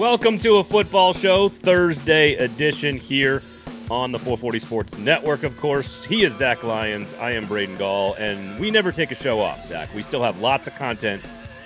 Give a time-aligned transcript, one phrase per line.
[0.00, 3.42] Welcome to a football show, Thursday edition here
[3.90, 6.04] on the 440 Sports Network, of course.
[6.04, 7.14] He is Zach Lyons.
[7.18, 9.92] I am Braden Gall, and we never take a show off, Zach.
[9.94, 11.22] We still have lots of content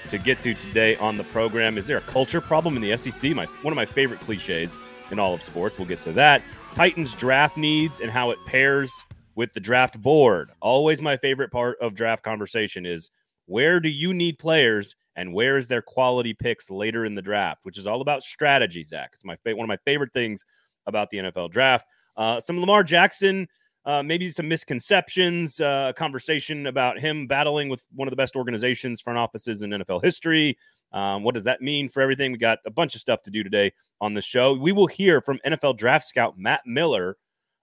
[0.08, 1.78] to get to today on the program.
[1.78, 3.36] Is there a culture problem in the SEC?
[3.36, 4.76] My one of my favorite cliches
[5.12, 5.78] in all of sports.
[5.78, 6.42] We'll get to that.
[6.72, 8.92] Titans draft needs and how it pairs
[9.36, 10.50] with the draft board.
[10.60, 13.12] Always my favorite part of draft conversation is
[13.46, 17.64] where do you need players and where is their quality picks later in the draft,
[17.64, 19.10] which is all about strategy, Zach.
[19.12, 20.44] It's my one of my favorite things
[20.86, 21.86] about the NFL draft.
[22.16, 23.48] Uh, some Lamar Jackson,
[23.84, 29.00] uh, maybe some misconceptions, uh, conversation about him battling with one of the best organizations,
[29.00, 30.56] front offices in NFL history.
[30.92, 32.32] Um, what does that mean for everything?
[32.32, 34.54] We got a bunch of stuff to do today on the show.
[34.54, 37.16] We will hear from NFL draft scout Matt Miller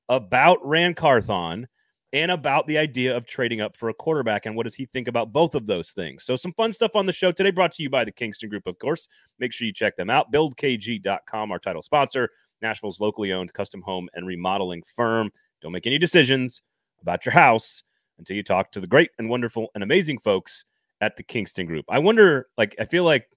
[0.09, 1.67] about Ran Carthon
[2.13, 5.07] and about the idea of trading up for a quarterback and what does he think
[5.07, 6.23] about both of those things.
[6.23, 8.67] So some fun stuff on the show today brought to you by the Kingston Group,
[8.67, 9.07] of course.
[9.39, 10.31] Make sure you check them out.
[10.31, 12.29] BuildKG.com, our title sponsor,
[12.61, 15.31] Nashville's locally owned custom home and remodeling firm.
[15.61, 16.61] Don't make any decisions
[17.01, 17.83] about your house
[18.19, 20.65] until you talk to the great and wonderful and amazing folks
[20.99, 21.85] at the Kingston Group.
[21.89, 23.27] I wonder, like, I feel like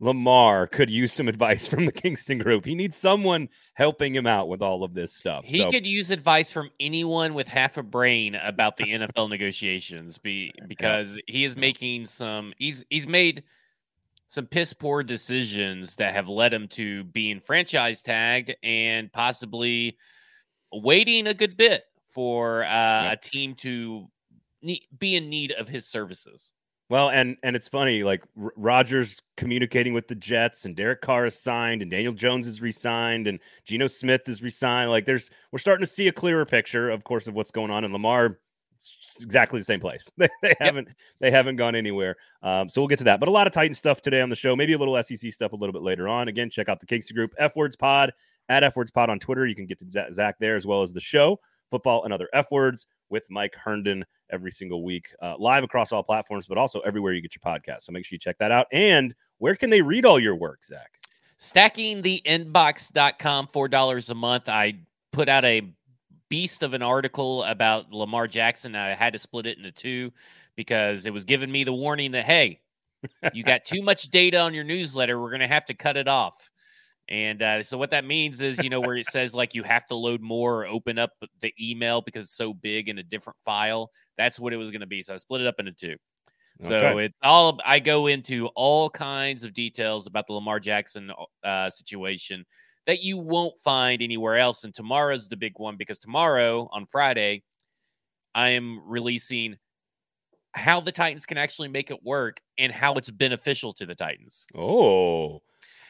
[0.00, 2.64] Lamar could use some advice from the Kingston group.
[2.64, 5.44] He needs someone helping him out with all of this stuff.
[5.44, 5.70] He so.
[5.70, 11.20] could use advice from anyone with half a brain about the NFL negotiations be, because
[11.26, 13.44] he is making some he's he's made
[14.26, 19.98] some piss poor decisions that have led him to being franchise tagged and possibly
[20.72, 24.08] waiting a good bit for uh, a team to
[24.98, 26.52] be in need of his services.
[26.90, 31.24] Well, and and it's funny, like R- Rodgers communicating with the Jets, and Derek Carr
[31.24, 34.90] is signed, and Daniel Jones is re-signed, and Geno Smith is re-signed.
[34.90, 37.84] Like, there's we're starting to see a clearer picture, of course, of what's going on.
[37.84, 38.40] And Lamar,
[39.22, 40.10] exactly the same place.
[40.16, 40.88] they, they haven't
[41.20, 42.16] they haven't gone anywhere.
[42.42, 43.20] Um, so we'll get to that.
[43.20, 44.56] But a lot of Titan stuff today on the show.
[44.56, 46.26] Maybe a little SEC stuff a little bit later on.
[46.26, 48.12] Again, check out the Kingston Group F Words Pod
[48.48, 49.46] at F Words Pod on Twitter.
[49.46, 51.38] You can get to Zach there as well as the show
[51.70, 56.02] football and other F words with Mike Herndon every single week, uh, live across all
[56.02, 57.82] platforms, but also everywhere you get your podcast.
[57.82, 58.68] So make sure you check that out.
[58.72, 60.98] And where can they read all your work, Zach?
[61.38, 64.48] Stackingtheinbox.com, $4 a month.
[64.48, 64.78] I
[65.12, 65.70] put out a
[66.28, 68.76] beast of an article about Lamar Jackson.
[68.76, 70.12] I had to split it into two
[70.56, 72.60] because it was giving me the warning that, hey,
[73.32, 75.20] you got too much data on your newsletter.
[75.20, 76.50] We're going to have to cut it off.
[77.10, 79.84] And uh, so what that means is, you know, where it says like you have
[79.86, 81.10] to load more or open up
[81.40, 83.90] the email because it's so big in a different file.
[84.16, 85.02] That's what it was going to be.
[85.02, 85.96] So I split it up into two.
[86.62, 87.06] So okay.
[87.06, 91.10] it's all I go into all kinds of details about the Lamar Jackson
[91.42, 92.44] uh, situation
[92.86, 94.64] that you won't find anywhere else.
[94.64, 97.42] And tomorrow's the big one because tomorrow on Friday,
[98.34, 99.56] I am releasing
[100.52, 104.46] how the Titans can actually make it work and how it's beneficial to the Titans.
[104.54, 105.40] Oh,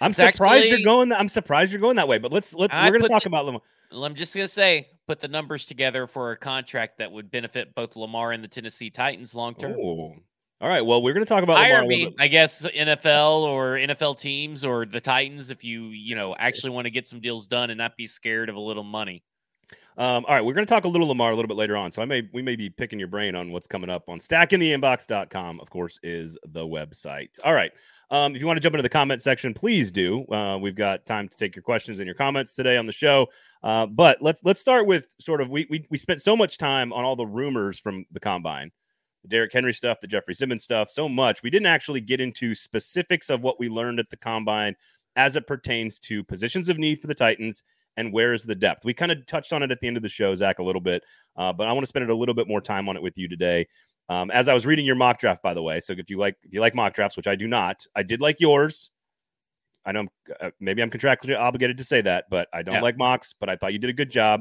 [0.01, 1.13] I'm surprised actually, you're going.
[1.13, 2.19] I'm surprised you're going that way.
[2.19, 3.61] But let's let we're going to talk the, about Lamar.
[3.93, 7.75] I'm just going to say, put the numbers together for a contract that would benefit
[7.75, 9.75] both Lamar and the Tennessee Titans long term.
[9.75, 10.83] All right.
[10.83, 14.85] Well, we're going to talk about Hire me, I guess NFL or NFL teams or
[14.87, 17.97] the Titans if you you know actually want to get some deals done and not
[17.97, 19.23] be scared of a little money.
[20.01, 21.91] Um, all right, we're going to talk a little Lamar a little bit later on.
[21.91, 25.61] So I may we may be picking your brain on what's coming up on stackingtheinbox.com,
[25.61, 27.39] of course, is the website.
[27.45, 27.71] All right.
[28.11, 30.25] Um, if you want to jump into the comment section, please do.
[30.33, 33.27] Uh, we've got time to take your questions and your comments today on the show.
[33.63, 36.95] Uh, but let's let's start with sort of we, we we spent so much time
[36.95, 38.71] on all the rumors from the combine,
[39.21, 41.43] the Derrick Henry stuff, the Jeffrey Simmons stuff, so much.
[41.43, 44.77] We didn't actually get into specifics of what we learned at the combine
[45.17, 47.65] as it pertains to positions of need for the Titans
[48.01, 48.85] and where is the depth?
[48.85, 50.81] We kind of touched on it at the end of the show, Zach, a little
[50.81, 51.03] bit,
[51.37, 53.29] uh, but I want to spend a little bit more time on it with you
[53.29, 53.67] today.
[54.09, 56.37] Um, as I was reading your mock draft, by the way, so if you like
[56.43, 58.91] if you like mock drafts, which I do not, I did like yours.
[59.85, 60.09] I know
[60.41, 62.81] uh, maybe I'm contractually obligated to say that, but I don't yeah.
[62.81, 63.35] like mocks.
[63.39, 64.41] But I thought you did a good job.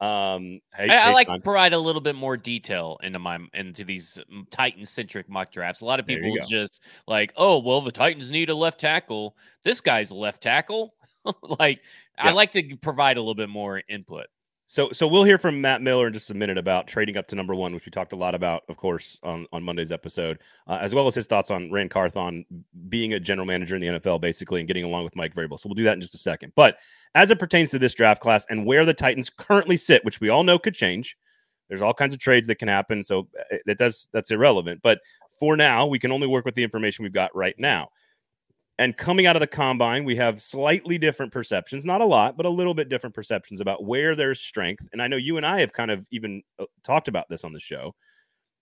[0.00, 3.38] Um, hey, I, I hey, like to provide a little bit more detail into my
[3.52, 5.82] into these mm, Titan centric mock drafts.
[5.82, 9.36] A lot of people just like, oh, well, the Titans need a left tackle.
[9.62, 10.94] This guy's a left tackle.
[11.58, 11.82] like
[12.18, 12.28] yeah.
[12.28, 14.26] I like to provide a little bit more input.
[14.70, 17.34] So, so we'll hear from Matt Miller in just a minute about trading up to
[17.34, 20.38] number one, which we talked a lot about, of course, on, on Monday's episode,
[20.68, 22.44] uh, as well as his thoughts on Ran Carthon
[22.88, 25.58] being a general manager in the NFL, basically, and getting along with Mike Vrabel.
[25.58, 26.52] So we'll do that in just a second.
[26.54, 26.78] But
[27.16, 30.28] as it pertains to this draft class and where the Titans currently sit, which we
[30.28, 31.16] all know could change,
[31.68, 33.02] there's all kinds of trades that can happen.
[33.02, 34.82] So uh, that does that's irrelevant.
[34.84, 35.00] But
[35.36, 37.88] for now, we can only work with the information we've got right now.
[38.80, 42.46] And coming out of the combine, we have slightly different perceptions, not a lot, but
[42.46, 44.88] a little bit different perceptions about where there's strength.
[44.94, 47.52] And I know you and I have kind of even uh, talked about this on
[47.52, 47.94] the show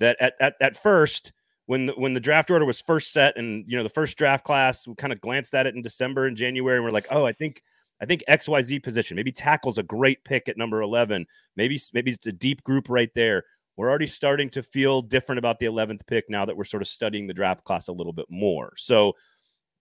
[0.00, 1.32] that at, at, at first,
[1.66, 4.42] when the, when the draft order was first set and you know the first draft
[4.42, 7.24] class we kind of glanced at it in December and January and we're like oh
[7.26, 7.62] I think
[8.00, 9.16] I think XYZ position.
[9.16, 11.26] Maybe tackle's a great pick at number 11
[11.56, 13.44] maybe maybe it's a deep group right there.
[13.76, 16.88] We're already starting to feel different about the 11th pick now that we're sort of
[16.88, 18.72] studying the draft class a little bit more.
[18.76, 19.12] So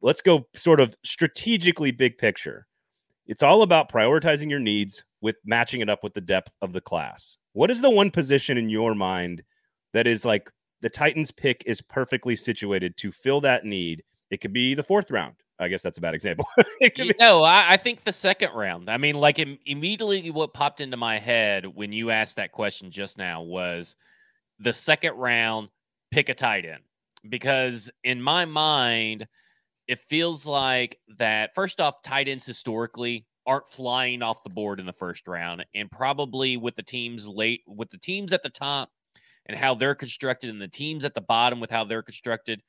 [0.02, 2.68] let's go sort of strategically big picture
[3.26, 6.82] it's all about prioritizing your needs with matching it up with the depth of the
[6.82, 9.44] class what is the one position in your mind
[9.94, 10.50] that is like
[10.82, 14.04] the Titans pick is perfectly situated to fill that need.
[14.30, 15.36] It could be the fourth round.
[15.60, 16.46] I guess that's a bad example.
[16.82, 18.92] you no, I, I, think the second round.
[18.92, 22.92] I mean, like Im- immediately what popped into my head when you asked that question
[22.92, 23.96] just now was
[24.60, 25.70] the second round,
[26.12, 26.84] pick a tight end.
[27.28, 29.28] Because in my mind,
[29.88, 34.86] it feels like that first off, tight ends historically aren't flying off the board in
[34.86, 35.66] the first round.
[35.74, 38.90] And probably with the teams late with the teams at the top
[39.46, 42.62] and how they're constructed and the teams at the bottom with how they're constructed,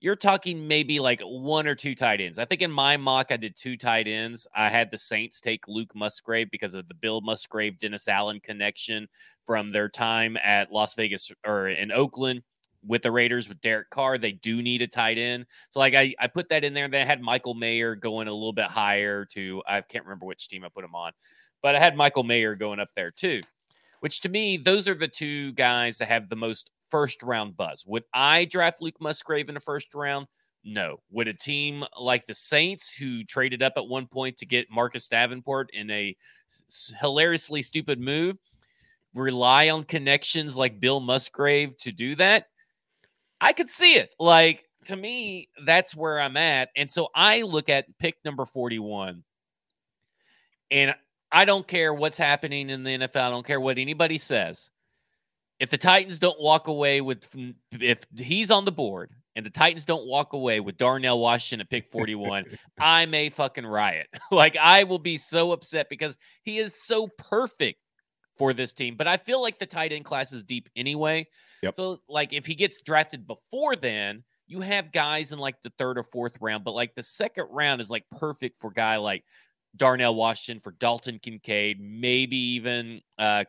[0.00, 2.38] you're talking maybe like one or two tight ends.
[2.38, 4.46] I think in my mock, I did two tight ends.
[4.54, 9.08] I had the Saints take Luke Musgrave because of the Bill Musgrave Dennis Allen connection
[9.46, 12.42] from their time at Las Vegas or in Oakland
[12.86, 14.18] with the Raiders with Derek Carr.
[14.18, 15.46] They do need a tight end.
[15.70, 16.88] So like I, I put that in there.
[16.88, 20.48] Then I had Michael Mayer going a little bit higher to I can't remember which
[20.48, 21.12] team I put him on,
[21.62, 23.40] but I had Michael Mayer going up there too
[24.00, 27.84] which to me, those are the two guys that have the most first round buzz.
[27.86, 30.26] Would I draft Luke Musgrave in the first round?
[30.64, 31.00] No.
[31.10, 35.06] Would a team like the Saints, who traded up at one point to get Marcus
[35.06, 36.16] Davenport in a
[37.00, 38.36] hilariously stupid move,
[39.14, 42.46] rely on connections like Bill Musgrave to do that?
[43.40, 44.10] I could see it.
[44.18, 46.70] Like, to me, that's where I'm at.
[46.76, 49.22] And so I look at pick number 41
[50.70, 50.94] and
[51.32, 53.26] I don't care what's happening in the NFL.
[53.26, 54.70] I don't care what anybody says.
[55.58, 59.50] If the Titans don't walk away with, mm, if he's on the board and the
[59.50, 62.46] Titans don't walk away with Darnell Washington at pick 41,
[62.80, 64.06] I may fucking riot.
[64.30, 67.78] like, I will be so upset because he is so perfect
[68.40, 68.94] for this team.
[68.96, 71.28] But I feel like the tight end class is deep anyway.
[71.62, 71.74] Yep.
[71.74, 75.98] So, like, if he gets drafted before then, you have guys in like the third
[75.98, 79.24] or fourth round, but like the second round is like perfect for guy like
[79.76, 83.44] Darnell Washington, for Dalton Kincaid, maybe even uh,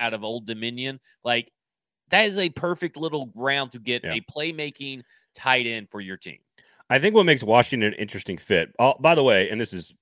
[0.00, 0.98] out of Old Dominion.
[1.22, 1.52] Like
[2.10, 4.14] that is a perfect little ground to get yeah.
[4.14, 5.02] a playmaking
[5.34, 6.38] tight end for your team.
[6.90, 8.74] I think what makes Washington an interesting fit.
[8.78, 9.94] Oh, by the way, and this is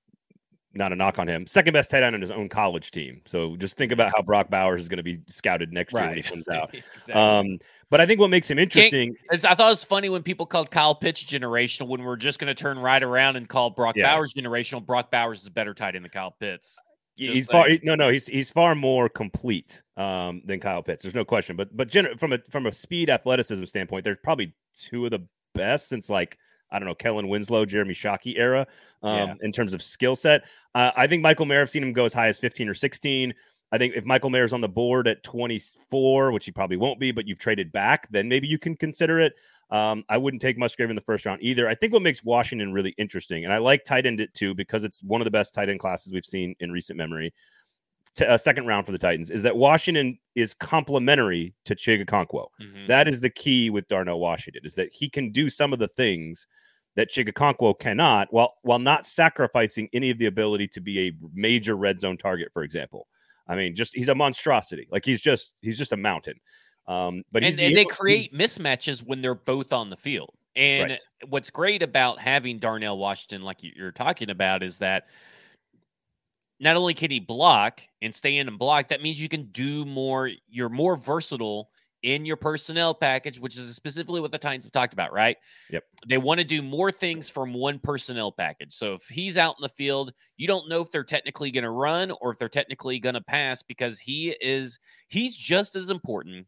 [0.73, 3.21] not a knock on him, second best tight end on his own college team.
[3.25, 6.01] So just think about how Brock Bowers is going to be scouted next right.
[6.01, 6.73] year when he comes out.
[6.73, 7.13] exactly.
[7.13, 7.59] um,
[7.89, 9.15] but I think what makes him interesting.
[9.31, 12.47] I thought it was funny when people called Kyle Pitts generational when we're just going
[12.47, 14.11] to turn right around and call Brock yeah.
[14.11, 14.83] Bowers generational.
[14.83, 16.79] Brock Bowers is better tight end than Kyle Pitts.
[17.15, 21.03] Just he's far no no he's he's far more complete um, than Kyle Pitts.
[21.03, 21.55] There's no question.
[21.55, 25.27] But but gener- from a from a speed athleticism standpoint, they're probably two of the
[25.53, 26.39] best since like
[26.73, 28.67] I don't know, Kellen Winslow, Jeremy Shockey era
[29.03, 29.35] um, yeah.
[29.41, 30.43] in terms of skill set.
[30.75, 33.33] Uh, I think Michael Mayer, I've seen him go as high as 15 or 16.
[33.71, 37.11] I think if Michael Mayer's on the board at 24, which he probably won't be,
[37.11, 39.33] but you've traded back, then maybe you can consider it.
[39.71, 41.67] Um, I wouldn't take Musgrave in the first round either.
[41.67, 44.83] I think what makes Washington really interesting, and I like tight end it too because
[44.83, 47.33] it's one of the best tight end classes we've seen in recent memory.
[48.21, 52.87] A uh, second round for the Titans is that Washington is complementary to Chig mm-hmm.
[52.87, 55.87] That is the key with Darnell Washington is that he can do some of the
[55.87, 56.47] things
[56.95, 61.75] that Chig cannot, while while not sacrificing any of the ability to be a major
[61.75, 63.07] red zone target, for example.
[63.47, 64.87] I mean, just he's a monstrosity.
[64.91, 66.39] Like he's just he's just a mountain.
[66.87, 70.33] Um, but and, the, and they create mismatches when they're both on the field.
[70.55, 71.01] And right.
[71.29, 75.07] what's great about having Darnell Washington, like you're talking about, is that
[76.63, 79.85] not only can he block and stay in and block, that means you can do
[79.85, 80.29] more.
[80.47, 81.69] You're more versatile
[82.03, 85.37] in your personnel package, which is specifically what the Titans have talked about, right?
[85.69, 85.83] Yep.
[86.07, 88.73] They want to do more things from one personnel package.
[88.73, 91.71] So if he's out in the field, you don't know if they're technically going to
[91.71, 96.45] run or if they're technically going to pass because he is he's just as important.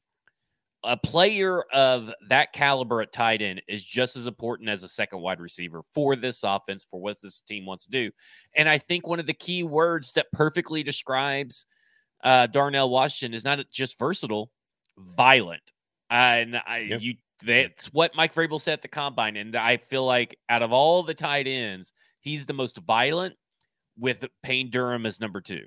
[0.86, 5.22] A player of that caliber at tight end is just as important as a second
[5.22, 8.12] wide receiver for this offense, for what this team wants to do.
[8.56, 11.66] And I think one of the key words that perfectly describes
[12.24, 14.52] uh, Darnell Washington is not just versatile,
[14.98, 15.62] violent.
[16.10, 17.02] and I, yep.
[17.02, 19.36] you, that's what Mike Vrabel said at the combine.
[19.38, 23.36] And I feel like out of all the tight ends, he's the most violent
[23.98, 25.64] with Payne Durham as number two.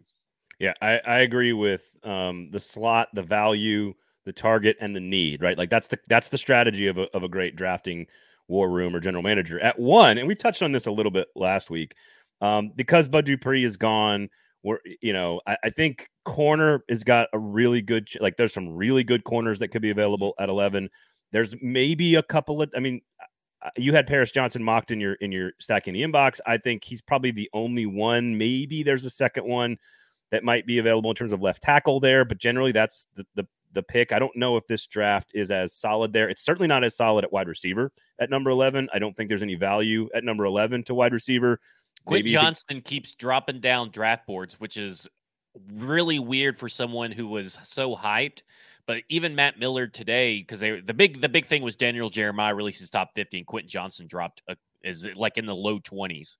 [0.58, 3.94] Yeah, I, I agree with um, the slot, the value,
[4.28, 5.42] the target, and the need.
[5.42, 8.06] Right, like that's the that's the strategy of a of a great drafting
[8.46, 9.58] war room or general manager.
[9.60, 11.94] At one, and we touched on this a little bit last week,
[12.40, 14.28] um, because Bud Dupree is gone
[14.64, 18.68] we're you know I, I, think corner has got a really good like there's some
[18.68, 20.88] really good corners that could be available at 11
[21.32, 23.00] There's maybe a couple of, I mean,
[23.76, 26.40] you had Paris Johnson mocked in your in your stacking the inbox.
[26.46, 28.36] I think he's probably the only one.
[28.36, 29.76] Maybe there's a second one
[30.30, 33.46] that might be available in terms of left tackle there, but generally that's the the,
[33.72, 34.12] the pick.
[34.12, 36.28] I don't know if this draft is as solid there.
[36.28, 38.88] It's certainly not as solid at wide receiver at number 11.
[38.92, 41.60] I don't think there's any value at number 11 to wide receiver.
[42.04, 45.08] Quinn Johnston keeps dropping down draft boards, which is
[45.72, 48.42] really weird for someone who was so hyped.
[48.86, 52.88] But even Matt Miller today, because the big the big thing was Daniel Jeremiah releases
[52.88, 56.36] top 50 and Quentin Johnston dropped a, is like in the low 20s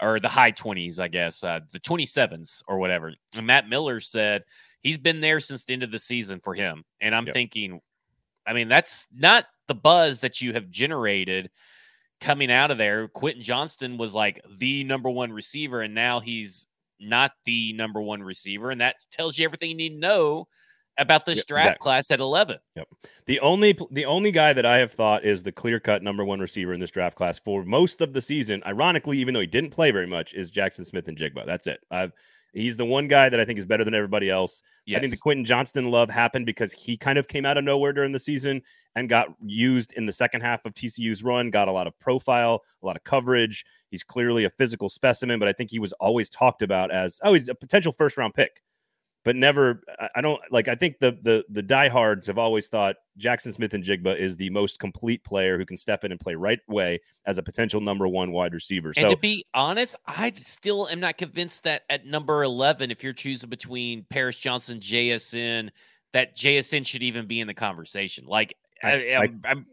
[0.00, 3.12] or the high 20s, I guess, uh, the 27s or whatever.
[3.34, 4.44] And Matt Miller said
[4.80, 6.84] he's been there since the end of the season for him.
[7.00, 7.34] And I'm yep.
[7.34, 7.80] thinking,
[8.46, 11.50] I mean, that's not the buzz that you have generated
[12.20, 13.08] coming out of there.
[13.08, 16.66] Quentin Johnston was like the number one receiver, and now he's
[17.00, 18.70] not the number one receiver.
[18.70, 20.48] And that tells you everything you need to know
[20.98, 21.82] about this draft exactly.
[21.82, 22.58] class at 11.
[22.76, 22.88] Yep.
[23.26, 26.72] The only the only guy that I have thought is the clear-cut number 1 receiver
[26.72, 29.90] in this draft class for most of the season, ironically even though he didn't play
[29.90, 31.46] very much, is Jackson Smith-Njigba.
[31.46, 31.80] That's it.
[31.90, 32.12] I've
[32.54, 34.62] He's the one guy that I think is better than everybody else.
[34.86, 34.98] Yes.
[34.98, 37.92] I think the Quentin Johnston love happened because he kind of came out of nowhere
[37.92, 38.62] during the season
[38.94, 42.62] and got used in the second half of TCU's run, got a lot of profile,
[42.82, 43.66] a lot of coverage.
[43.90, 47.34] He's clearly a physical specimen, but I think he was always talked about as, oh,
[47.34, 48.62] he's a potential first round pick
[49.24, 49.82] but never
[50.14, 54.36] I don't like I think the the the diehards have always thought Jackson Smith-Njigba is
[54.36, 57.80] the most complete player who can step in and play right way as a potential
[57.80, 58.94] number one wide receiver.
[58.94, 63.02] So and to be honest, I still am not convinced that at number eleven, if
[63.02, 65.70] you're choosing between Paris Johnson, JSN,
[66.12, 68.24] that JSN should even be in the conversation.
[68.26, 69.66] Like I, am I'm, I'm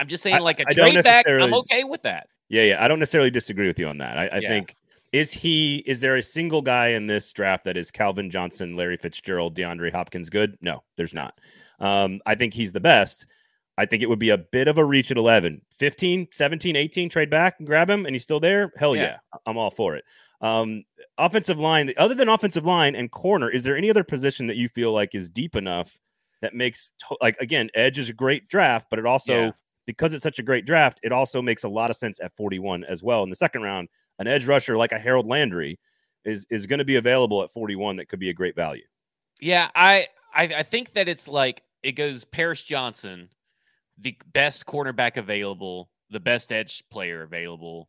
[0.00, 2.28] I'm just saying, like a I, trade back, I'm okay with that.
[2.48, 2.84] Yeah, yeah.
[2.84, 4.18] I don't necessarily disagree with you on that.
[4.18, 4.48] I, I yeah.
[4.48, 4.74] think
[5.12, 5.78] is he?
[5.86, 9.92] Is there a single guy in this draft that is Calvin Johnson, Larry Fitzgerald, DeAndre
[9.92, 10.56] Hopkins good?
[10.60, 11.38] No, there's not.
[11.80, 13.26] Um, I think he's the best.
[13.78, 17.08] I think it would be a bit of a reach at 11, 15, 17, 18,
[17.08, 18.72] trade back and grab him, and he's still there.
[18.76, 20.04] Hell yeah, yeah I'm all for it.
[20.42, 20.84] Um,
[21.18, 24.68] offensive line, other than offensive line and corner, is there any other position that you
[24.68, 25.98] feel like is deep enough
[26.42, 29.50] that makes to- like again, edge is a great draft, but it also yeah.
[29.86, 32.84] because it's such a great draft, it also makes a lot of sense at 41
[32.84, 33.88] as well in the second round
[34.20, 35.78] an edge rusher like a Harold Landry
[36.24, 38.84] is is going to be available at 41 that could be a great value.
[39.40, 43.30] Yeah, I, I I think that it's like it goes Paris Johnson,
[43.98, 47.88] the best cornerback available, the best edge player available,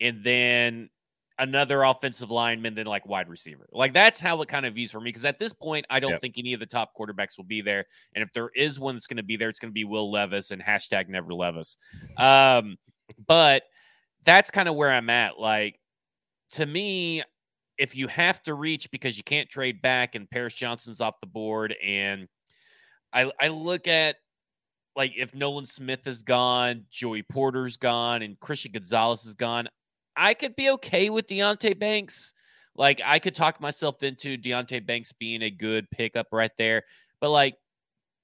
[0.00, 0.90] and then
[1.38, 3.68] another offensive lineman, then like wide receiver.
[3.72, 5.10] Like that's how it kind of views for me.
[5.10, 6.20] Because at this point, I don't yep.
[6.20, 7.84] think any of the top quarterbacks will be there.
[8.16, 10.10] And if there is one that's going to be there, it's going to be Will
[10.10, 11.76] Levis and hashtag never Levis.
[12.16, 12.76] Um,
[13.28, 13.62] but
[14.24, 15.38] that's kind of where I'm at.
[15.38, 15.78] Like,
[16.52, 17.22] to me,
[17.78, 21.26] if you have to reach because you can't trade back and Paris Johnson's off the
[21.26, 22.28] board, and
[23.12, 24.16] I, I look at
[24.96, 29.68] like if Nolan Smith is gone, Joey Porter's gone, and Christian Gonzalez is gone,
[30.16, 32.34] I could be okay with Deonte Banks.
[32.74, 36.82] Like I could talk myself into Deonte Banks being a good pickup right there,
[37.20, 37.54] but like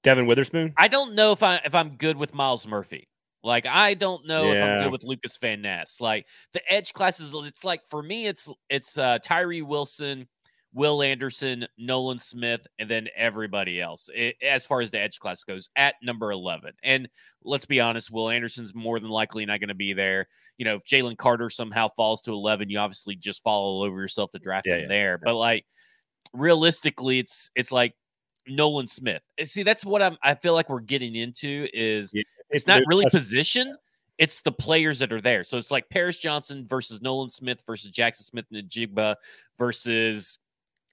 [0.03, 3.07] Devon Witherspoon, I don't know if I if I'm good with Myles Murphy.
[3.45, 4.53] Like I don't know yeah.
[4.53, 6.01] if I'm good with Lucas Van Ness.
[6.01, 10.27] Like the edge classes, it's like for me, it's it's uh, Tyree Wilson,
[10.73, 15.43] Will Anderson, Nolan Smith, and then everybody else it, as far as the edge class
[15.43, 16.71] goes at number 11.
[16.83, 17.07] And
[17.43, 20.27] let's be honest, Will Anderson's more than likely not going to be there.
[20.57, 24.01] You know, if Jalen Carter somehow falls to 11, you obviously just fall all over
[24.01, 24.87] yourself to draft yeah, him yeah.
[24.87, 25.19] there.
[25.23, 25.65] But like
[26.33, 27.93] realistically, it's it's like
[28.47, 29.21] Nolan Smith.
[29.43, 30.17] See, that's what I'm.
[30.23, 33.75] I feel like we're getting into is yeah, it's, it's, not really position.
[34.17, 35.43] It's the players that are there.
[35.43, 39.15] So it's like Paris Johnson versus Nolan Smith versus Jackson Smith-Njigba
[39.57, 40.39] versus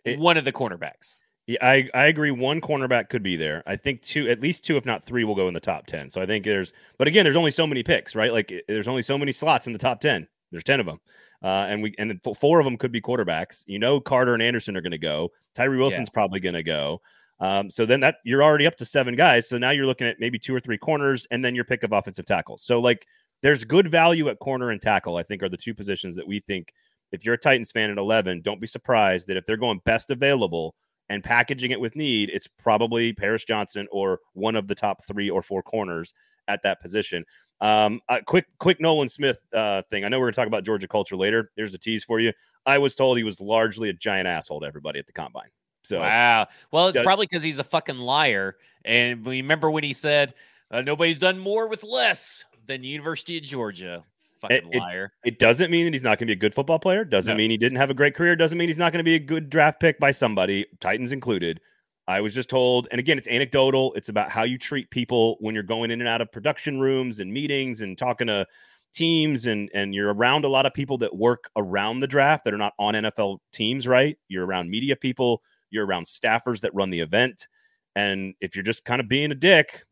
[0.04, 1.22] it, one of the cornerbacks.
[1.46, 2.30] Yeah, I, I agree.
[2.30, 3.62] One cornerback could be there.
[3.66, 6.10] I think two, at least two, if not three, will go in the top 10.
[6.10, 8.32] So I think there's, but again, there's only so many picks, right?
[8.32, 10.26] Like there's only so many slots in the top 10.
[10.52, 11.00] There's 10 of them.
[11.42, 13.64] Uh, and we, and four of them could be quarterbacks.
[13.66, 15.32] You know, Carter and Anderson are going to go.
[15.54, 16.14] Tyree Wilson's yeah.
[16.14, 17.00] probably going to go.
[17.42, 19.48] Um, so then that you're already up to seven guys.
[19.48, 21.90] So now you're looking at maybe two or three corners and then your pick of
[21.90, 22.62] offensive tackles.
[22.62, 23.04] So like
[23.42, 26.38] there's good value at corner and tackle, I think are the two positions that we
[26.38, 26.72] think
[27.10, 30.12] if you're a Titans fan at 11, don't be surprised that if they're going best
[30.12, 30.76] available
[31.08, 35.28] and packaging it with need, it's probably Paris Johnson or one of the top three
[35.28, 36.14] or four corners
[36.46, 37.24] at that position.
[37.60, 40.04] Um, a quick, quick Nolan Smith uh, thing.
[40.04, 41.50] I know we're to talk about Georgia culture later.
[41.56, 42.32] There's a tease for you.
[42.66, 45.50] I was told he was largely a giant asshole to everybody at the combine.
[45.82, 46.46] So wow.
[46.70, 48.56] Well, it's does, probably because he's a fucking liar.
[48.84, 50.34] And remember when he said
[50.70, 54.04] uh, nobody's done more with less than University of Georgia.
[54.40, 55.12] Fucking it, liar.
[55.24, 57.04] It, it, doesn't mean that he's not going to be a good football player.
[57.04, 57.38] Doesn't no.
[57.38, 58.34] mean he didn't have a great career.
[58.34, 61.60] Doesn't mean he's not going to be a good draft pick by somebody, Titans included.
[62.08, 63.92] I was just told, and again, it's anecdotal.
[63.94, 67.20] It's about how you treat people when you're going in and out of production rooms
[67.20, 68.44] and meetings and talking to
[68.92, 72.52] teams and and you're around a lot of people that work around the draft that
[72.52, 74.18] are not on NFL teams, right?
[74.28, 77.48] You're around media people, you're around staffers that run the event.
[77.96, 79.84] And if you're just kind of being a dick,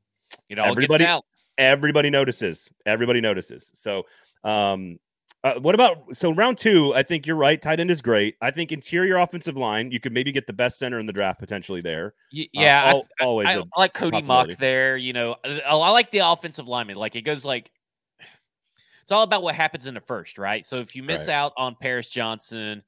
[0.49, 1.25] You know, everybody out.
[1.59, 2.71] everybody notices.
[2.87, 3.71] Everybody notices.
[3.75, 4.05] So
[4.45, 4.99] um
[5.43, 6.93] uh, what about so round two?
[6.95, 7.61] I think you're right.
[7.63, 8.37] Tight end is great.
[8.43, 11.41] I think interior offensive line, you could maybe get the best center in the draft
[11.41, 12.09] potentially there.
[12.35, 13.49] Uh, Yeah, I- al- always.
[13.49, 14.21] I, I like Cody.
[14.21, 14.99] Mock there.
[14.99, 16.97] You know, Uh, I like the offensive lineman.
[16.97, 17.71] Like it goes like
[19.03, 20.63] it's all about what happens in the first, right?
[20.65, 21.35] So if you miss Right.
[21.35, 22.83] out on Paris Johnson,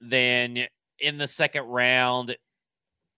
[0.00, 0.66] then
[1.02, 2.36] in the second round,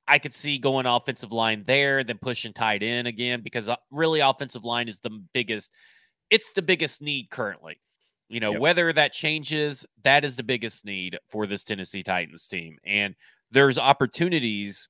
[0.09, 4.21] I could see going offensive line there, then pushing tight end again because uh, really
[4.21, 5.71] offensive line is the biggest.
[6.31, 7.81] It's the biggest need currently.
[8.29, 8.61] You know, Yep.
[8.61, 12.79] whether that changes, that is the biggest need for this Tennessee Titans team.
[12.85, 13.14] And
[13.50, 14.88] there's opportunities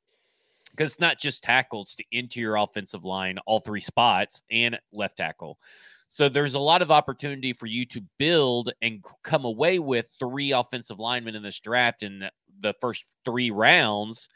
[0.70, 5.58] because it's not just tackles to interior offensive line, all three spots, and left tackle.
[6.08, 10.52] So there's a lot of opportunity for you to build and come away with three
[10.52, 12.28] offensive linemen in this draft in
[12.60, 14.28] the first three rounds,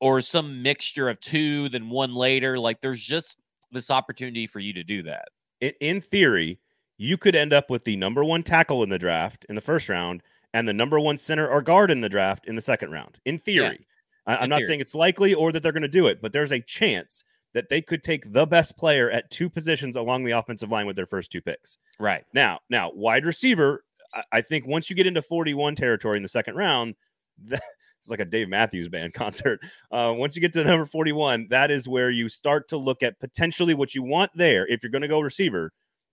[0.00, 2.58] or some mixture of two, then one later.
[2.58, 3.38] Like there's just
[3.70, 5.28] this opportunity for you to do that.
[5.60, 6.58] in, theory,
[6.98, 9.88] you could end up with the number one tackle in the draft in the first
[9.88, 13.18] round and the number one center or guard in the draft in the second round.
[13.24, 13.86] In theory,
[14.26, 16.32] I, in I'm not saying it's likely or that they're going to do it, but
[16.32, 17.24] there's a chance
[17.54, 20.96] that they could take the best player at two positions along the offensive line with
[20.96, 21.78] their first two picks.
[21.98, 22.24] Right.
[22.34, 26.28] Now, now wide receiver, I, I think once you get into 41 territory in the
[26.28, 26.94] second round,
[27.46, 27.62] that,
[27.98, 29.60] it's like a Dave Matthews band concert.
[29.90, 33.18] Uh, once you get to number 41, that is where you start to look at
[33.18, 34.66] potentially what you want there.
[34.66, 35.72] If you're going to go receiver,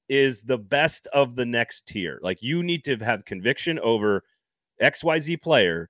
[0.10, 2.20] is the best of the next tier.
[2.22, 4.24] Like you need to have conviction over
[4.82, 5.90] XYZ player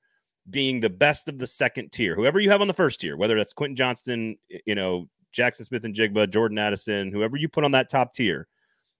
[0.50, 2.16] being the best of the second tier.
[2.16, 6.30] Whoever you have on the first tier, whether that's Quentin Johnston, you know, Jackson Smith-Njigba,
[6.30, 8.48] Jordan Addison, whoever you put on that top tier,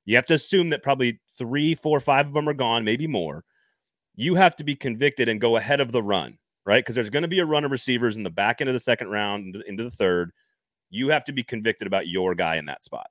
[0.06, 3.44] you have to assume that probably three, four, five of them are gone, maybe more.
[4.16, 6.84] You have to be convicted and go ahead of the run, right?
[6.84, 8.80] Because there's going to be a run of receivers in the back end of the
[8.80, 10.32] second round into- the third.
[10.90, 13.08] You have to be convicted about your guy in that spot.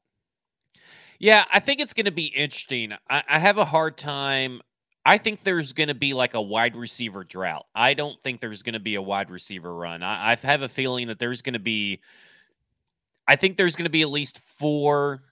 [1.19, 2.93] Yeah, I think it's going to be interesting.
[3.09, 4.61] I, I have a hard time.
[5.07, 7.67] I think there's going to be like a wide receiver drought.
[7.75, 10.03] I don't think there's going to be a wide receiver run.
[10.03, 12.01] I, I have a feeling that there's going to be.
[13.31, 15.23] I think there's going to be at least four,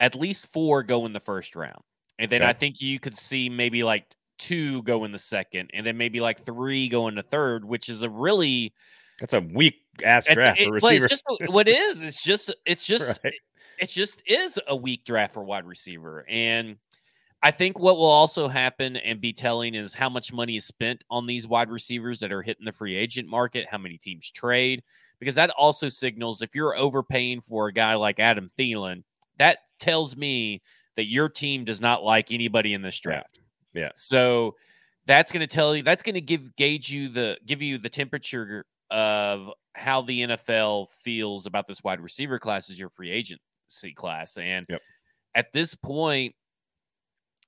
[0.00, 1.82] at least four go in the first round,
[2.18, 2.50] and then Okay.
[2.50, 4.04] I think you could see maybe like
[4.38, 7.88] two go in the second, and then maybe like three go in the third, which
[7.88, 8.72] is a really
[9.20, 11.04] That's a weak ass draft it- for receiver.
[11.04, 12.02] it's just what it is.
[12.02, 13.34] It's just it's just Right.
[13.78, 16.24] it's just is a weak draft for wide receiver.
[16.28, 16.76] And
[17.40, 21.04] I think what will also happen and be telling is how much money is spent
[21.08, 24.82] on these wide receivers that are hitting the free agent market, how many teams trade,
[25.18, 29.02] because that also signals if you're overpaying for a guy like Adam Thielen,
[29.38, 30.62] that tells me
[30.96, 33.40] that your team does not like anybody in this draft.
[33.72, 33.90] Yeah.
[33.94, 34.56] So
[35.06, 37.88] that's going to tell you that's going to give gauge you the give you the
[37.88, 43.92] temperature of how the NFL feels about this wide receiver class as your free agency
[43.94, 44.36] class.
[44.36, 44.80] And Yep.
[45.34, 46.34] at this point,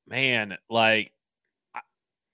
[0.07, 1.13] man, like
[1.75, 1.81] I,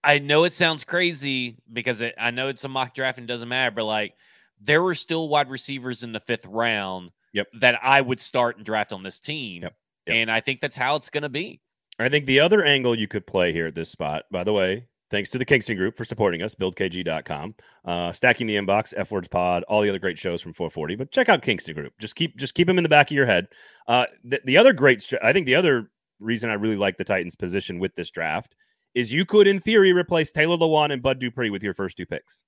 [0.04, 3.48] I know it sounds crazy because it, I know it's a mock draft and doesn't
[3.48, 4.14] matter, but like
[4.60, 7.48] there were still wide receivers in the fifth round Yep.
[7.60, 9.62] that I would start and draft on this team.
[9.62, 9.74] Yep.
[10.06, 10.14] Yep.
[10.14, 11.60] And I think that's how it's going to be.
[11.98, 14.86] I think the other angle you could play here at this spot, by the way,
[15.10, 19.28] thanks to the Kingston Group for supporting us, buildkg.com, uh, stacking the inbox, F words
[19.28, 20.96] pod, all the other great shows from 440.
[20.96, 21.92] But check out Kingston Group.
[21.98, 23.48] Just keep just keep them in the back of your head.
[23.86, 25.90] Uh, the, the other great, I think the other
[26.20, 28.54] reason I really like the Titans' position with this draft
[28.94, 32.06] is you could, in theory, replace Taylor Lewan and Bud Dupree with your first two
[32.06, 32.42] picks,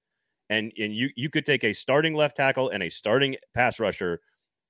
[0.50, 4.20] and and you you could take a starting left tackle and a starting pass rusher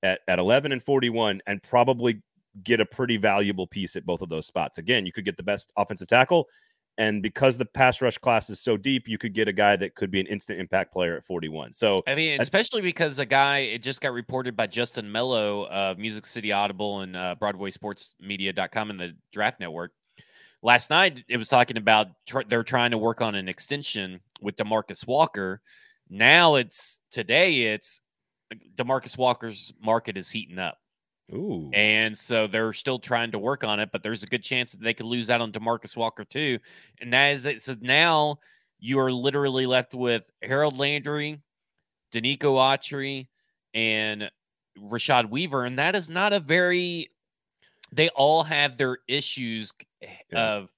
[0.03, 2.21] at at 11 and 41, and probably
[2.63, 4.77] get a pretty valuable piece at both of those spots.
[4.77, 6.47] Again, you could get the best offensive tackle.
[6.97, 9.95] And because the pass rush class is so deep, you could get a guy that
[9.95, 11.71] could be an instant impact player at 41.
[11.71, 15.97] So I mean, especially because a guy, it just got reported by Justin Melo of
[15.97, 19.93] Music City Audible and uh, BroadwaySportsMedia.com and the Draft Network.
[20.61, 24.55] Last night, it was talking about tr- they're trying to work on an extension with
[24.55, 25.61] Demarcus Walker.
[26.09, 28.01] Now it's today, it's
[28.75, 30.79] Demarcus Walker's market is heating up.
[31.31, 34.71] ooh, And so they're still trying to work on it, but there's a good chance
[34.71, 36.59] that they could lose out on Demarcus Walker too.
[36.99, 37.61] And that is it.
[37.61, 38.39] So now
[38.79, 41.43] you are literally left with Harold Landry,
[42.13, 43.29] Denico Autry,
[43.73, 44.31] and
[44.79, 45.65] Rashad Weaver.
[45.65, 47.09] And that is not a very
[47.91, 49.73] they all have their issues
[50.29, 50.49] Yeah.
[50.53, 50.71] of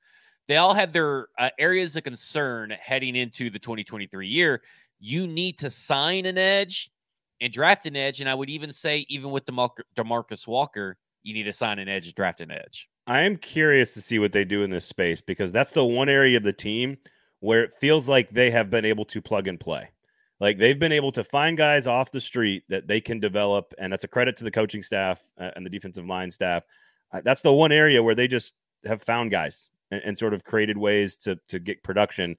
[0.52, 4.62] they all have their uh, areas of concern heading into the 2023 year.
[5.00, 6.92] You need to sign an edge
[7.40, 8.20] and draft an edge.
[8.20, 11.88] And I would even say, even with DeMar- Demarcus Walker, you need to sign an
[11.88, 12.90] edge, draft an edge.
[13.08, 16.10] I am curious to see what they do in this space because that's the one
[16.10, 16.98] area of the team
[17.40, 19.90] where it feels like they have been able to plug and play.
[20.42, 23.94] Like they've been able to find guys off the street that they can develop, and
[23.94, 26.66] that's a credit to the coaching staff uh, and the defensive line staff.
[27.14, 30.44] Uh, that's the one area where they just have found guys and, and sort of
[30.44, 32.36] created ways to to get production.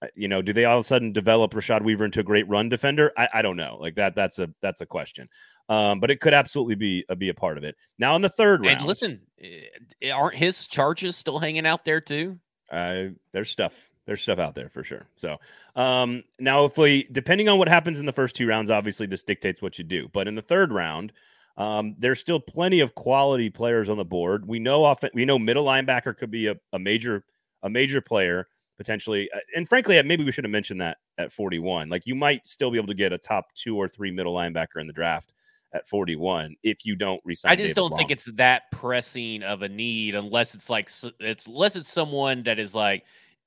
[0.00, 2.48] Uh, you know, do they all of a sudden develop Rashad Weaver into a great
[2.48, 3.12] run defender?
[3.16, 3.76] I, I don't know.
[3.80, 5.28] Like that, that's a that's a question.
[5.68, 7.76] Um, but it could absolutely be a, be a part of it.
[7.98, 12.00] Now in the third round, and listen, eh, aren't his charges still hanging out there
[12.00, 12.38] too?
[12.70, 13.90] Uh, there's stuff.
[14.04, 15.06] There's stuff out there for sure.
[15.14, 15.38] So
[15.76, 19.22] um, now, if we, depending on what happens in the first two rounds, obviously this
[19.22, 20.08] dictates what you do.
[20.12, 21.12] But in the third round,
[21.56, 24.46] um, there's still plenty of quality players on the board.
[24.46, 27.24] We know often we know middle linebacker could be a, a major
[27.62, 29.30] a major player potentially.
[29.34, 31.88] Uh, and frankly, maybe we should have mentioned that at 41.
[31.88, 34.80] Like you might still be able to get a top two or three middle linebacker
[34.80, 35.34] in the draft
[35.74, 37.52] at 41 if you don't resign.
[37.52, 37.98] I just David don't Long.
[37.98, 42.58] think it's that pressing of a need unless it's like it's unless it's someone that
[42.58, 43.04] is like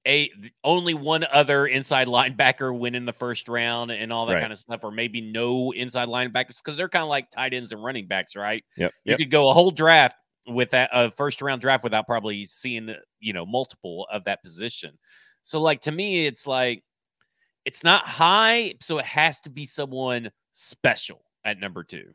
[0.07, 0.29] a
[0.63, 4.41] only one other inside linebacker win in the first round and all that Right.
[4.41, 7.71] kind of stuff, or maybe no inside linebackers because they're kind of like tight ends
[7.71, 8.63] and running backs, right?
[8.77, 8.91] Yep.
[9.05, 9.17] You Yep.
[9.19, 10.15] could go a whole draft
[10.47, 14.97] with that a first round draft without probably seeing you know multiple of that position.
[15.43, 16.83] So like to me, it's like
[17.65, 22.13] it's not high, so it has to be someone special at number two.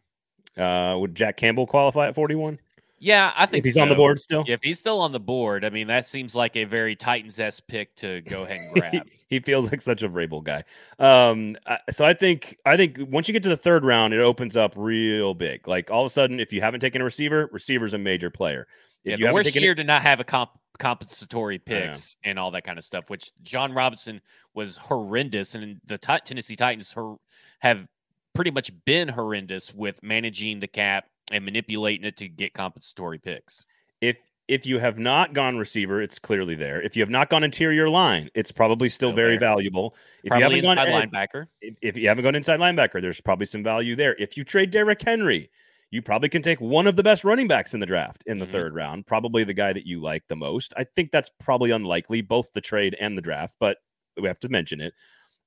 [0.57, 2.59] Uh, would Jack Campbell qualify at 41
[3.03, 4.45] Yeah, I think if he's on the board still?
[4.47, 7.59] If he's still on the board, I mean, that seems like a very Titans s
[7.59, 9.09] pick to go ahead and grab.
[9.27, 10.65] he feels like such a Vrabel guy.
[10.99, 11.57] Um,
[11.89, 14.75] so I think I think once you get to the third round, it opens up
[14.77, 15.67] real big.
[15.67, 18.67] Like all of a sudden, if you haven't taken a receiver, receiver's a major player.
[19.03, 22.51] If yeah, you worst taken year to not have a comp- compensatory picks and all
[22.51, 24.21] that kind of stuff, which Jon Robinson
[24.53, 27.17] was horrendous, and the Ti- Tennessee Titans hor-
[27.61, 27.89] have
[28.35, 33.67] pretty much been horrendous with managing the cap and manipulating it to get compensatory picks.
[34.01, 34.17] if
[34.49, 36.83] if you have not gone receiver, it's clearly there.
[36.83, 39.39] If you have not gone interior line, it's probably still, Still very there.
[39.49, 39.95] valuable.
[40.25, 41.47] If Probably you haven't inside gone ed- linebacker.
[41.61, 44.17] if, if you haven't gone inside linebacker, there's probably some value there.
[44.19, 45.53] If you trade Derrick Henry,
[45.93, 48.45] you probably can take one of the best running backs in the draft in the
[48.45, 48.51] Mhm.
[48.51, 50.73] third round, probably the guy that you like the most.
[50.77, 53.79] I think that's probably unlikely, both the trade and the draft, but
[54.21, 54.95] we have to mention it.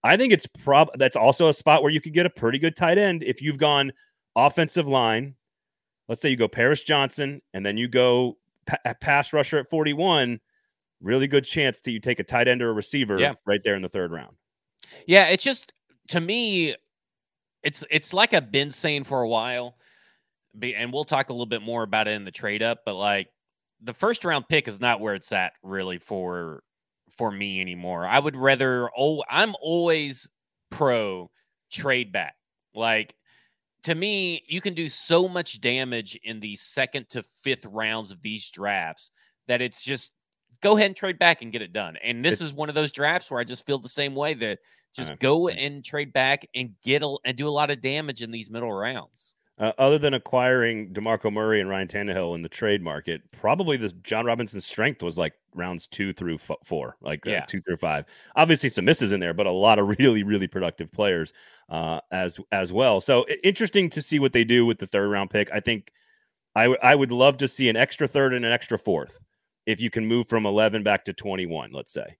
[0.01, 2.77] I think it's prob that's also a spot where you could get a pretty good
[2.77, 3.91] tight end if you've gone
[4.37, 5.35] offensive line.
[6.07, 10.39] Let's say you go Paris Johnson and then you go pa- pass rusher at 41.
[11.01, 13.33] Really good chance that you take a tight end or a receiver Yeah.
[13.45, 14.35] right there in the third round.
[15.07, 15.73] Yeah, it's just
[16.09, 16.75] to me,
[17.63, 19.77] it's it's like I've been saying for a while,
[20.61, 22.79] and we'll talk a little bit more about it in the trade up.
[22.85, 23.27] But like
[23.81, 26.63] the first round pick is not where it's at really for
[27.17, 28.05] for me anymore.
[28.05, 28.89] I would rather.
[28.97, 30.29] Oh, I'm always
[30.69, 31.31] pro
[31.71, 32.35] trade back.
[32.75, 33.15] Like
[33.83, 38.21] to me, you can do so much damage in the second to fifth rounds of
[38.21, 39.11] these drafts
[39.47, 40.13] that it's just
[40.61, 41.97] go ahead and trade back and get it done.
[42.03, 44.33] And this It's- is one of those drafts where I just feel the same way
[44.35, 44.59] that
[44.95, 45.17] just know.
[45.19, 48.49] go and trade back and get a, and do a lot of damage in these
[48.49, 49.35] middle rounds.
[49.63, 53.87] Uh, other than acquiring DeMarco Murray and Ryan Tannehill in the trade market, probably the
[54.03, 57.45] Jon Robinson's strength was like rounds two through f- four, like uh, Yeah.
[57.45, 58.03] two through five.
[58.35, 61.31] Obviously, some misses in there, but a lot of really, really productive players
[61.69, 62.99] uh, as as well.
[62.99, 65.49] So interesting to see what they do with the third round pick.
[65.53, 65.91] I think
[66.55, 69.17] I w- I would love to see an extra third and an extra fourth
[69.65, 72.17] if you can move from eleven back to twenty one, let's say.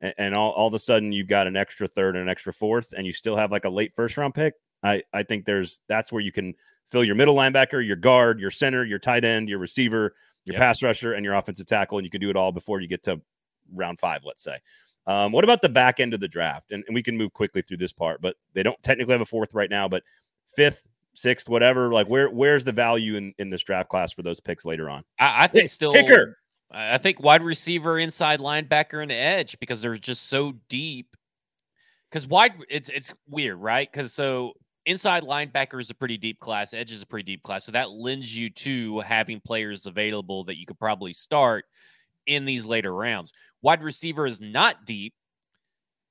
[0.00, 2.54] And, and all, all of a sudden you've got an extra third and an extra
[2.54, 4.54] fourth, and you still have like a late first round pick.
[4.82, 6.54] I, I think there's that's where you can
[6.86, 10.60] fill your middle linebacker, your guard, your center, your tight end, your receiver, your Yep.
[10.60, 13.02] pass rusher, and your offensive tackle, and you can do it all before you get
[13.04, 13.20] to
[13.74, 14.58] round five, let's say.
[15.06, 16.72] Um, what about the back end of the draft?
[16.72, 19.26] And, and we can move quickly through this part, but they don't technically have a
[19.26, 20.02] fourth right now, but
[20.54, 21.92] fifth, sixth, whatever.
[21.92, 25.04] Like where where's the value in, in this draft class for those picks later on?
[25.18, 26.38] I, I think still kicker.
[26.70, 31.16] I think wide receiver, inside linebacker, and edge because they're just so deep.
[32.10, 33.90] Because wide, it's it's weird, right?
[33.90, 34.54] Because so
[34.86, 37.90] inside linebacker is a pretty deep class, edge is a pretty deep class, so that
[37.90, 41.64] lends you to having players available that you could probably start
[42.26, 43.32] in these later rounds.
[43.62, 45.12] Wide receiver is not deep,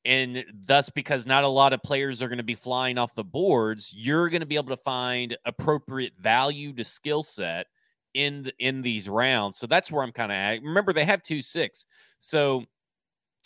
[0.03, 3.23] and thus because not a lot of players are going to be flying off the
[3.23, 7.65] boards, you're going to be able to find appropriate value to skill set
[8.13, 9.57] in in these rounds.
[9.57, 10.61] So that's where I'm kind of at.
[10.61, 11.85] Remember, they have two six.
[12.19, 12.63] So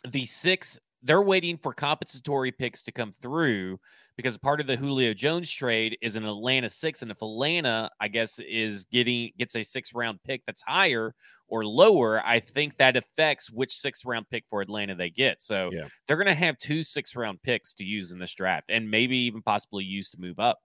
[0.08, 3.80] the six, they're waiting for compensatory picks to come through
[4.18, 7.02] because part of the Julio Jones trade is an Atlanta six.
[7.02, 11.16] And if Atlanta, I guess, is getting gets a six round pick that's higher
[11.48, 15.42] or lower, I think that affects which six round pick for Atlanta they get.
[15.42, 15.88] So Yeah.
[16.08, 19.42] they're gonna have two six round picks to use in this draft and maybe even
[19.42, 20.60] possibly use to move up.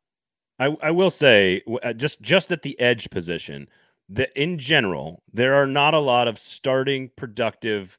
[0.58, 3.68] I, I will say uh, just just at the edge position,
[4.08, 7.98] that in general there are not a lot of starting productive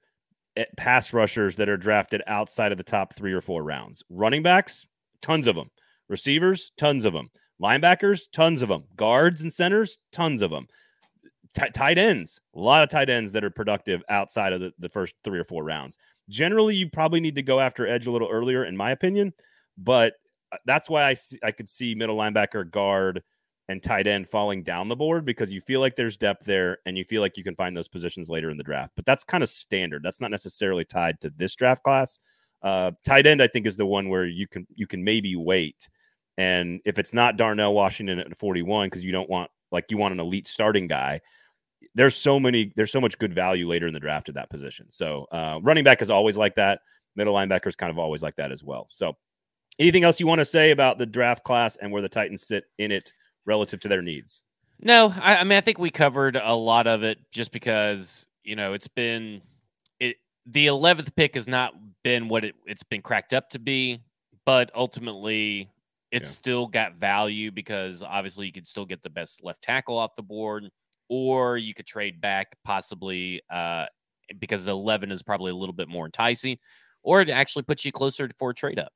[0.78, 4.04] pass rushers that are drafted outside of the top three or four rounds.
[4.10, 4.86] Running backs,
[5.22, 5.70] tons of them.
[6.10, 7.30] Receivers, tons of them.
[7.62, 8.84] Linebackers, tons of them.
[8.96, 10.68] Guards and centers, tons of them.
[11.58, 14.90] T- tight ends, a lot of tight ends that are productive outside of the, the
[14.90, 15.98] first three or four rounds.
[16.30, 19.32] Generally, you probably need to go after edge a little earlier, in my opinion.
[19.78, 20.14] But
[20.52, 23.24] uh, that's why I see, I could see middle linebacker, guard,
[23.68, 26.98] and tight end falling down the board because you feel like there's depth there and
[26.98, 28.94] you feel like you can find those positions later in the draft.
[28.96, 30.04] But that's kind of standard.
[30.04, 32.20] That's not necessarily tied to this draft class.
[32.62, 35.90] Uh, tight end, I think, is the one where you can you can maybe wait.
[36.38, 40.14] And if it's not Darnell Washington at 41, because you don't want like you want
[40.14, 41.22] an elite starting guy,
[41.94, 44.90] there's so many there's so much good value later in the draft at that position.
[44.90, 46.82] So uh, running back is always like that.
[47.16, 48.88] Middle linebacker is kind of always like that as well.
[48.90, 49.16] So
[49.80, 52.66] anything else you want to say about the draft class and where the Titans sit
[52.78, 53.12] in it
[53.46, 54.42] relative to their needs?
[54.80, 58.56] No, I, I mean I think we covered a lot of it just because you
[58.56, 59.42] know it's been
[60.00, 64.02] it the eleventh pick has not been what it, it's been cracked up to be,
[64.46, 65.70] but ultimately
[66.12, 66.36] it's yeah.
[66.36, 70.24] still got value because obviously you could still get the best left tackle off the
[70.24, 70.70] board
[71.10, 73.86] or you could trade back possibly uh,
[74.40, 76.58] because the 11 is probably a little bit more enticing,
[77.04, 78.92] or it actually puts you closer for a trade up.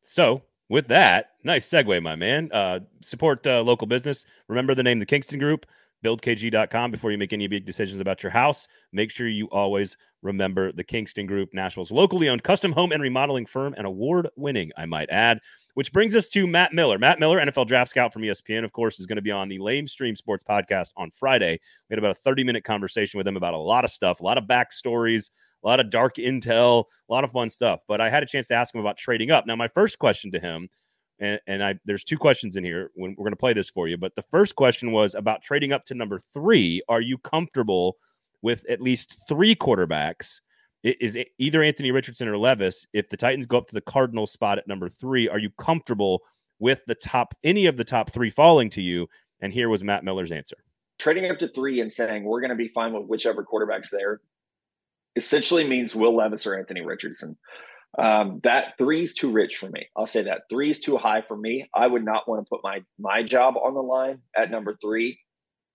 [0.00, 2.50] So, with that, nice segue, my man.
[2.52, 4.24] Uh, support uh, local business.
[4.48, 5.66] Remember the name, the Kingston Group.
[6.02, 8.66] BuildKG.com before you make any big decisions about your house.
[8.90, 13.44] Make sure you always remember the Kingston Group, Nashville's locally owned custom home and remodeling
[13.44, 15.40] firm, and award winning, I might add.
[15.74, 16.98] Which brings us to Matt Miller.
[16.98, 19.58] Matt Miller, NFL draft scout from ESPN, of course, is going to be on the
[19.58, 21.60] Lame Stream Sports podcast on Friday.
[21.88, 24.24] We had about a 30 minute conversation with him about a lot of stuff, a
[24.24, 25.30] lot of backstories,
[25.62, 27.80] a lot of dark intel, a lot of fun stuff.
[27.86, 29.46] But I had a chance to ask him about trading up.
[29.46, 30.68] Now, my first question to him,
[31.18, 33.88] and, and I there's two questions in here when we're going to play this for
[33.88, 33.96] you.
[33.96, 36.82] But the first question was about trading up to number three.
[36.88, 37.96] Are you comfortable
[38.42, 40.40] with at least three quarterbacks?
[40.82, 42.86] is either Anthony Richardson or Levis.
[42.92, 46.22] If the Titans go up to the Cardinal spot at number three, are you comfortable
[46.58, 49.06] with the top any of the top three falling to you?
[49.40, 50.56] And here was Matt Miller's answer.
[50.98, 54.20] Trading up to three and saying we're going to be fine with whichever quarterback's there
[55.16, 57.36] essentially means Will Levis or Anthony Richardson.
[57.98, 59.88] Um, that three is too rich for me.
[59.96, 61.68] I'll say that three is too high for me.
[61.74, 65.18] I would not want to put my my job on the line at number three.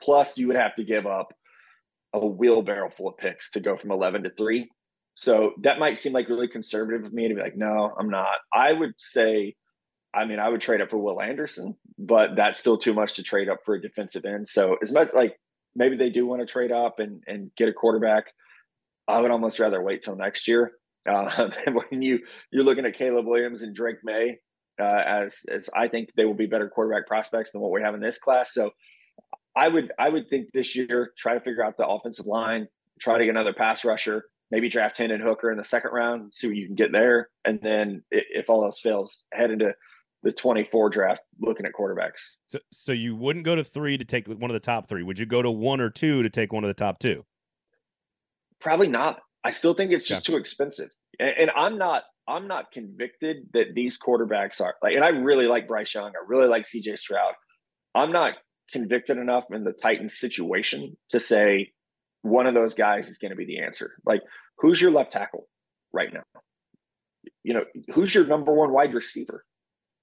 [0.02, 1.34] Plus, you would have to give up
[2.14, 4.70] a wheelbarrow full of picks to go from eleven to three.
[5.16, 8.38] So that might seem like really conservative of me to be like, no, I'm not.
[8.54, 9.56] I would say,
[10.14, 13.24] I mean, I would trade up for Will Anderson, but that's still too much to
[13.24, 14.48] trade up for a defensive end.
[14.48, 15.38] So as much like
[15.76, 18.26] maybe they do want to trade up and and get a quarterback,
[19.08, 20.72] I would almost rather wait till next year.
[21.08, 21.50] Uh,
[21.92, 22.20] when you
[22.52, 24.40] you're looking at Caleb Williams and Drake Maye
[24.80, 27.94] uh, as as I think they will be better quarterback prospects than what we have
[27.94, 28.54] in this class.
[28.54, 28.72] So
[29.56, 32.68] I would I would think this year try to figure out the offensive line,
[33.00, 36.48] try to get another pass rusher maybe draft Hendon Hooker in the second round, see
[36.48, 37.30] what you can get there.
[37.44, 39.74] And then if all else fails, head into
[40.24, 42.38] the 24 draft looking at quarterbacks.
[42.48, 45.04] So, so you wouldn't go to three to take one of the top three.
[45.04, 47.26] Would you go to one or two to take one of the top two?
[48.62, 49.20] Probably not.
[49.44, 50.34] I still think it's just yeah.
[50.34, 50.90] too expensive.
[51.20, 55.48] And, and, I'm not, I'm not convicted that these quarterbacks are like, and I really
[55.48, 56.08] like Bryce Young.
[56.08, 57.34] I really like CJ Stroud.
[57.94, 58.36] I'm not
[58.72, 61.72] convicted enough in the Titans situation to say
[62.24, 63.94] one of those guys is going to be the answer.
[64.06, 64.22] Like,
[64.58, 65.48] who's your left tackle
[65.94, 66.24] right now?
[67.44, 69.46] You know, who's your number one wide receiver?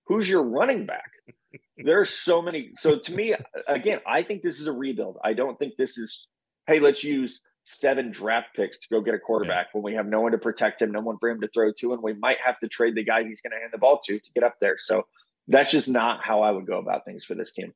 [0.06, 1.10] Who's your running back?
[1.78, 2.70] there are so many.
[2.76, 3.34] So to me,
[3.66, 5.18] again, I think this is a rebuild.
[5.24, 6.28] I don't think this is,
[6.66, 9.70] hey, let's use seven draft picks to go get a quarterback yeah.
[9.72, 11.92] when we have no one to protect him, no one for him to throw to,
[11.92, 14.18] and we might have to trade the guy he's going to hand the ball to
[14.18, 14.76] to get up there.
[14.78, 15.06] So
[15.48, 17.72] that's just not how I would go about things for this team.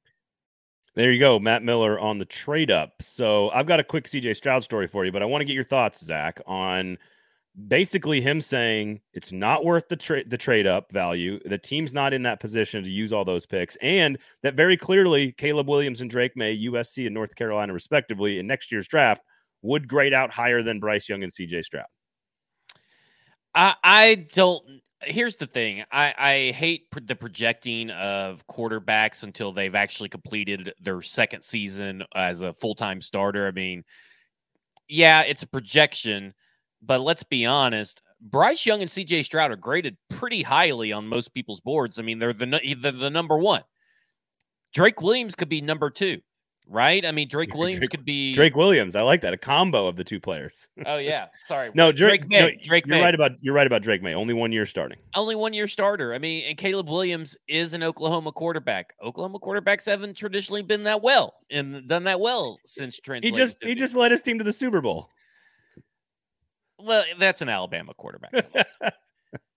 [0.94, 2.94] There you go, Matt Miller on the trade up.
[3.02, 5.54] So I've got a quick CJ Stroud story for you, but I want to get
[5.54, 6.96] your thoughts, Zach, on
[7.68, 11.38] basically him saying it's not worth the trade the trade up value.
[11.44, 15.32] The team's not in that position to use all those picks, and that very clearly
[15.32, 19.22] Caleb Williams and Drake Maye, USC and North Carolina, respectively, in next year's draft
[19.66, 21.86] would grade out higher than Bryce Young and CJ Stroud.
[23.54, 24.62] I, I don't
[25.02, 25.84] here's the thing.
[25.90, 32.42] I i hate the projecting of quarterbacks until they've actually completed their second season as
[32.42, 33.46] a full-time starter.
[33.46, 33.84] I mean
[34.88, 36.32] yeah it's a projection
[36.80, 41.34] but let's be honest bryce young and cj stroud are graded pretty highly on most
[41.34, 41.98] people's boards.
[41.98, 43.62] I mean they're the, they're the number one.
[44.72, 46.20] Drake williams could be number two
[46.68, 47.04] right?
[47.06, 48.96] I mean, Drake Williams Drake- could be Drake Williams.
[48.96, 49.32] I like that.
[49.32, 50.68] A combo of the two players.
[50.84, 51.70] Oh yeah, sorry.
[51.74, 52.40] No, Drake, Drake, May.
[52.40, 53.02] no, Drake you're May.
[53.02, 54.14] right about you're right about Drake Maye.
[54.14, 54.98] Only one year starting.
[55.14, 56.14] Only one year starter.
[56.14, 58.94] I mean, and Caleb Williams is an Oklahoma quarterback.
[59.02, 63.24] Oklahoma quarterbacks haven't traditionally been that well and done that well since Trent.
[63.24, 65.08] He just he just led his team to the Super Bowl.
[66.78, 68.34] well, that's an Alabama quarterback.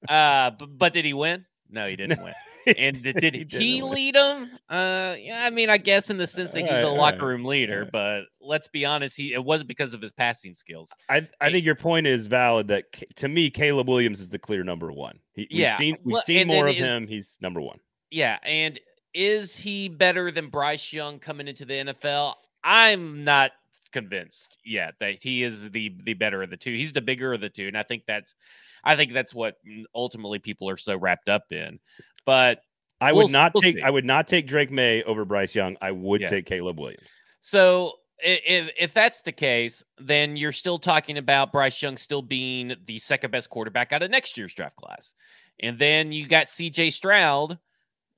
[0.07, 1.45] uh, but, but did he win?
[1.69, 2.33] No, he didn't win.
[2.77, 4.51] And did, did he, didn't lead them?
[4.69, 7.43] Uh, yeah, I mean, I guess in the sense that he's Alright, a locker room
[7.45, 7.91] leader, alright.
[7.91, 10.91] but let's be honest, he it wasn't because of his passing skills.
[11.07, 12.67] I, I think your point is valid.
[12.67, 12.83] That
[13.15, 15.19] to me, Caleb Williams is the clear number one.
[15.33, 17.07] He, Yeah, we've seen we've well, seen more of is- him.
[17.07, 17.79] He's number one.
[18.11, 18.77] Yeah, and
[19.15, 22.35] is he better than Bryce Young coming into the NFL?
[22.63, 23.51] I'm not
[23.91, 26.71] convinced yet that he is the the better of the two.
[26.71, 28.35] He's the bigger of the two, and I think that's
[28.83, 29.55] I think that's what
[29.93, 31.79] ultimately people are so wrapped up in.
[32.25, 32.61] But
[33.01, 33.81] I We'll would not we'll take see.
[33.81, 35.77] I would not take Drake Maye over Bryce Young.
[35.81, 36.27] I would Yeah.
[36.27, 37.09] take Caleb Williams.
[37.39, 42.75] so if if that's the case, then you're still talking about Bryce Young still being
[42.85, 45.13] the second best quarterback out of next year's draft class,
[45.61, 46.89] and then you got C.J.
[46.91, 47.57] Stroud.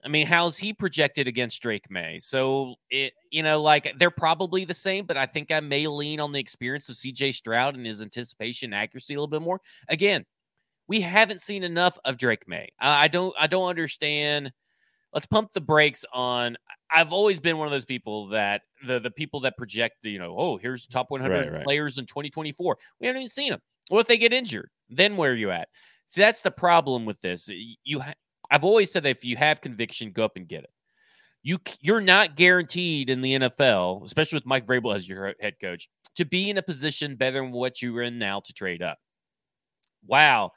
[0.04, 2.20] I mean, how's he projected against Drake Maye?
[2.20, 6.20] So it, you know, like they're probably the same, but I think I may lean
[6.20, 9.62] on the experience of CJ Stroud and his anticipation accuracy a little bit more.
[9.90, 10.26] Again,
[10.88, 12.70] we haven't seen enough of Drake Maye.
[12.80, 14.52] I I don't, I don't understand.
[15.14, 16.58] Let's pump the brakes on.
[16.90, 20.36] I've always been one of those people that the the people that project, you know,
[20.38, 21.64] oh, here's top 100 Right, right.
[21.64, 22.78] players in 2024.
[23.00, 23.62] We haven't even seen them.
[23.90, 24.70] What if they get injured?
[24.90, 25.68] Then where are you at?
[26.08, 27.50] See, that's the problem with this.
[27.84, 28.02] You,
[28.52, 30.70] I've always said that if you have conviction, go up and get it.
[31.42, 35.90] You you're not guaranteed in the NFL, especially with Mike Vrabel as your head coach,
[36.16, 39.00] to be in a position better than what you're in now to trade up.
[40.06, 40.52] Wow,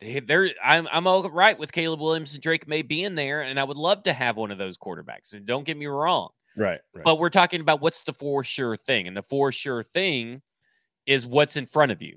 [0.00, 3.64] they're I'm I'm all right with Caleb Williams and Drake Maye being there, and I
[3.64, 5.34] would love to have one of those quarterbacks.
[5.34, 6.80] And don't get me wrong, Right.
[6.94, 7.04] Right.
[7.04, 10.40] but we're talking about what's the for sure thing, and the for sure thing
[11.06, 12.16] is what's in front of you.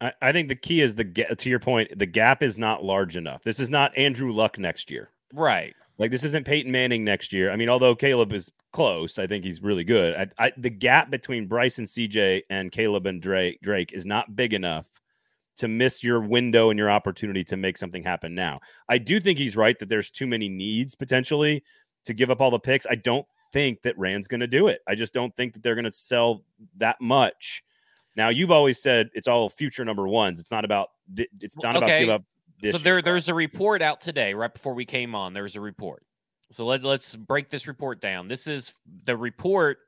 [0.00, 1.98] I, I think the key is the to your point.
[1.98, 3.42] The gap is not large enough.
[3.42, 5.10] This is not Andrew Luck next year.
[5.32, 5.74] Right.
[5.98, 7.50] Like this isn't Peyton Manning next year.
[7.50, 10.14] I mean, although Caleb is close, I think he's really good.
[10.14, 14.36] I, I, the gap between Bryce and CJ and Caleb and Drake Drake is not
[14.36, 14.86] big enough
[15.56, 18.60] to miss your window and your opportunity to make something happen now.
[18.88, 21.64] I do think he's right that there's too many needs potentially
[22.04, 22.86] to give up all the picks.
[22.88, 24.80] I don't think that Ran's going to do it.
[24.86, 26.44] I just don't think that they're going to sell
[26.76, 27.64] that much.
[28.18, 30.40] Now, you've always said it's all future number ones.
[30.40, 30.88] It's not about
[31.40, 32.24] it's not about give up.
[32.60, 35.32] This so there, there's a report out today, right before we came on.
[35.32, 36.04] There's a report.
[36.50, 38.26] So let, let's break this report down.
[38.26, 38.72] This is
[39.04, 39.78] the report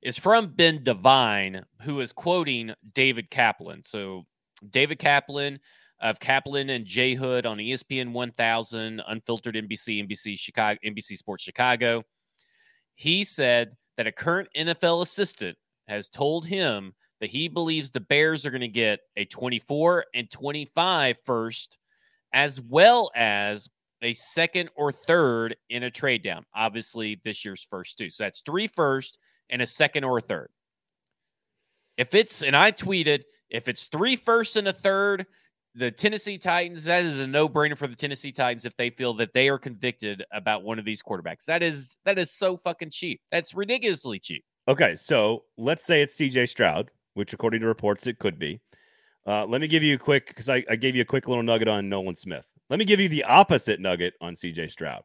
[0.00, 3.82] is from Ben Devine, who is quoting David Kaplan.
[3.84, 4.24] So
[4.70, 5.60] David Kaplan
[6.00, 12.02] of Kaplan and Jay Hood on ESPN 1000, Unfiltered NBC, NBC Chicago, NBC Sports Chicago.
[12.94, 18.44] He said that a current NFL assistant has told him that he believes the Bears
[18.44, 21.78] are going to get a 24 and 25 first,
[22.32, 23.68] as well as
[24.02, 26.44] a second or third in a trade down.
[26.54, 28.10] Obviously, this year's first two.
[28.10, 29.18] So that's three first
[29.50, 30.50] and a second or a third.
[31.96, 35.26] If it's, and I tweeted, if it's three firsts and a third,
[35.74, 39.32] the Tennessee Titans, that is a no-brainer for the Tennessee Titans if they feel that
[39.32, 41.44] they are convicted about one of these quarterbacks.
[41.46, 43.20] That is that is so fucking cheap.
[43.32, 44.44] That's ridiculously cheap.
[44.68, 48.60] Okay, so let's say it's CJ Stroud, which according to reports it could be.
[49.26, 51.42] Uh, let me give you a quick because I, I gave you a quick little
[51.42, 52.46] nugget on Nolan Smith.
[52.70, 55.02] Let me give you the opposite nugget on CJ Stroud.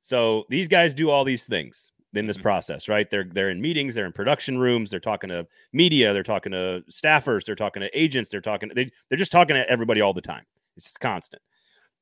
[0.00, 2.42] So these guys do all these things in this Mhm.
[2.42, 3.08] process, right?
[3.10, 6.82] They're they're in meetings, they're in production rooms, they're talking to media, they're talking to
[6.90, 10.20] staffers, they're talking to agents, they're talking they they're just talking to everybody all the
[10.20, 10.44] time.
[10.76, 11.42] It's just constant.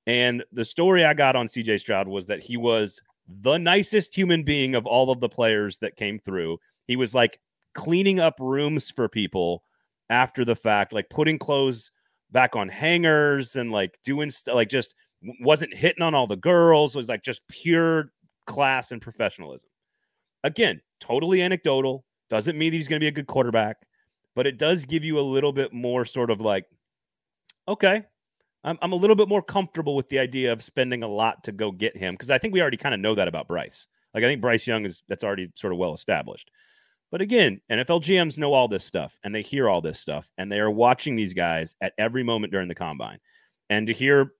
[0.06, 4.42] And the story I got on CJ Stroud was that he was the nicest human
[4.42, 6.58] being of all of the players that came through.
[6.86, 7.38] He was like
[7.78, 9.62] cleaning up rooms for people
[10.10, 11.92] after the fact, like putting clothes
[12.32, 14.96] back on hangers and like doing stuff, like just
[15.40, 16.96] wasn't hitting on all the girls.
[16.96, 18.10] Was like just pure
[18.48, 19.68] class and professionalism.
[20.42, 22.04] Again, totally anecdotal.
[22.28, 23.76] Doesn't mean he's going to be a good quarterback,
[24.34, 26.64] but it does give you a little bit more sort of like,
[27.68, 28.02] okay,
[28.64, 31.52] I'm, I'm a little bit more comfortable with the idea of spending a lot to
[31.52, 33.86] go get him because I think we already kind of know that about Bryce.
[34.14, 36.50] Like I think Bryce Young is that's already sort of well established.
[37.10, 40.52] But again, NFL GMs know all this stuff and they hear all this stuff and
[40.52, 43.18] they are watching these guys at every moment during the combine.
[43.70, 44.32] And to hear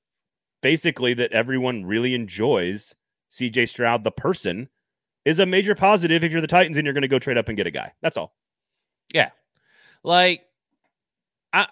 [0.62, 2.95] basically that everyone really enjoys
[3.31, 4.69] CJ Stroud, the person,
[5.25, 7.49] is a major positive if you're the Titans and you're going to go trade up
[7.49, 7.93] and get a guy.
[8.03, 8.35] That's all.
[9.12, 9.31] Yeah.
[10.05, 10.43] Like,
[11.53, 11.66] I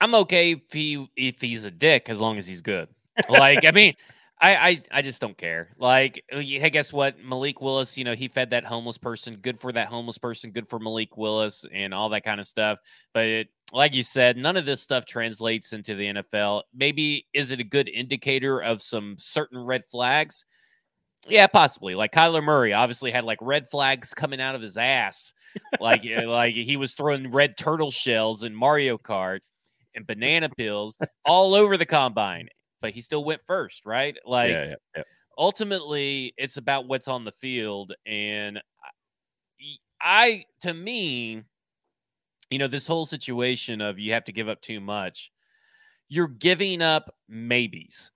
[0.00, 2.88] I'm okay if he if he's a dick as long as he's good.
[3.30, 3.94] Like, I mean,
[4.38, 5.74] I, I I just don't care.
[5.78, 7.18] Like, uh, hey, guess what?
[7.18, 9.36] Malik Willis, you know, he fed that homeless person.
[9.36, 10.50] Good for that homeless person.
[10.50, 12.78] Good for Malik Willis and all that kind of stuff.
[13.14, 16.62] But it, like you said, none of this stuff translates into the NFL.
[16.74, 20.44] Maybe is it a good indicator of some certain red flags?
[21.26, 21.94] Yeah, possibly.
[21.94, 25.32] Like Kyler Murray obviously had like red flags coming out of his ass,
[25.80, 29.40] like like he was throwing red turtle shells in Mario Kart
[29.94, 32.48] and banana peels all over the combine
[32.80, 34.16] but he still went first, right?
[34.24, 35.02] Like yeah, yeah, yeah.
[35.38, 38.60] ultimately it's about what's on the field and
[40.00, 41.42] I to me
[42.50, 45.32] you know this whole situation of you have to give up too much
[46.08, 48.10] you're giving up maybes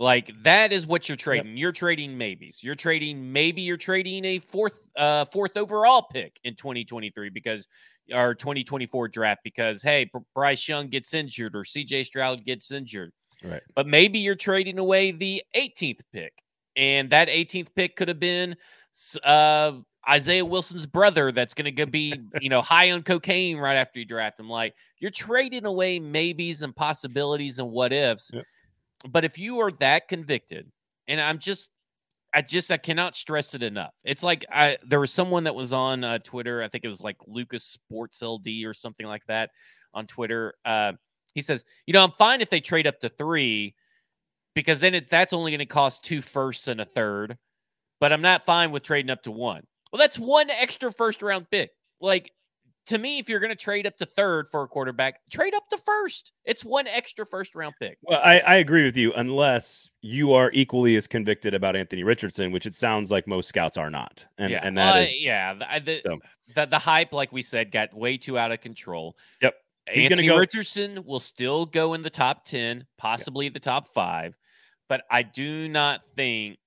[0.00, 1.48] like that is what you're trading.
[1.48, 1.58] Yep.
[1.58, 2.64] You're trading maybes.
[2.64, 7.68] You're trading maybe you're trading a fourth uh fourth overall pick in 2023 because
[8.14, 13.12] our 2024 draft because hey, Bryce Young gets injured or CJ Stroud gets injured.
[13.44, 13.62] Right.
[13.74, 16.32] But maybe you're trading away the 18th pick.
[16.76, 18.56] And that 18th pick could have been
[19.24, 19.72] uh,
[20.08, 24.06] Isaiah Wilson's brother that's going to be, you know, high on cocaine right after you
[24.06, 24.48] draft him.
[24.48, 28.30] Like you're trading away maybes and possibilities and what ifs.
[28.32, 28.44] Yep.
[29.10, 30.70] But if you are that convicted,
[31.08, 31.70] and I'm just,
[32.32, 33.94] I just, I cannot stress it enough.
[34.04, 36.62] It's like I, there was someone that was on uh, Twitter.
[36.62, 39.50] I think it was like Lucas Sports LD or something like that
[39.94, 40.54] on Twitter.
[40.64, 40.92] Uh,
[41.34, 43.74] he says, you know, I'm fine if they trade up to three
[44.54, 47.38] because then it, that's only going to cost two firsts and a third,
[48.00, 49.62] but I'm not fine with trading up to one.
[49.92, 51.70] Well, that's one extra first round pick.
[52.00, 52.32] Like,
[52.86, 55.68] to me, if you're going to trade up to third for a quarterback, trade up
[55.68, 56.32] to first.
[56.44, 57.98] It's one extra first round pick.
[58.02, 62.50] Well, I, I agree with you, unless you are equally as convicted about Anthony Richardson,
[62.50, 64.24] which it sounds like most scouts are not.
[64.38, 66.18] And yeah, and that uh, is, yeah, the, the, so.
[66.54, 69.16] the, the hype, like we said, got way too out of control.
[69.42, 69.54] Yep.
[69.92, 73.52] He's Anthony go- Richardson will still go in the top 10, possibly yeah.
[73.54, 74.36] the top five,
[74.88, 76.58] but I do not think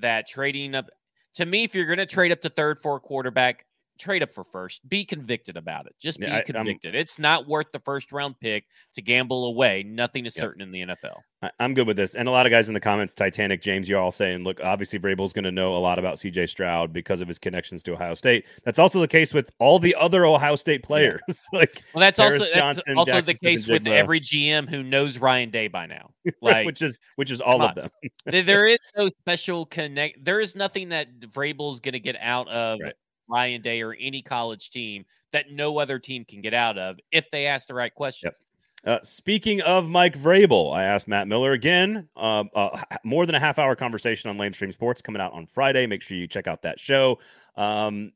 [0.00, 0.90] that trading up
[1.34, 3.64] to me, if you're going to trade up to third for a quarterback,
[3.98, 4.88] trade up for first.
[4.88, 5.94] Be convicted about it.
[6.00, 6.94] Just be yeah, I, convicted.
[6.94, 9.82] I'm, it's not worth the first round pick to gamble away.
[9.82, 11.16] Nothing is certain in the NFL.
[11.42, 12.14] I, am good with this.
[12.14, 14.98] And a lot of guys in the comments, Titanic, James, you're all saying, look, obviously
[14.98, 18.14] Vrabel's going to know a lot about CJ Stroud because of his connections to Ohio
[18.14, 18.46] State.
[18.64, 21.20] That's also the case with all the other Ohio State players.
[21.28, 21.34] Yeah.
[21.58, 24.82] like well, that's Harris also Johnson, that's also Jackson the case with every GM who
[24.82, 26.10] knows Ryan Day by now.
[26.42, 27.88] Like which is which is all of them.
[28.26, 30.22] there is no special connect.
[30.22, 32.92] There is nothing that Vrabel's going to get out of right.
[33.28, 37.30] Ryan Day or any college team that no other team can get out of if
[37.30, 38.34] they ask the right questions.
[38.36, 38.44] Yep.
[38.84, 42.08] Uh, speaking of Mike Vrabel, I asked Matt Miller again.
[42.16, 45.86] Uh, uh, more than a half hour conversation on Lamestream Sports coming out on Friday.
[45.86, 47.18] Make sure you check out that show.
[47.56, 48.12] Um,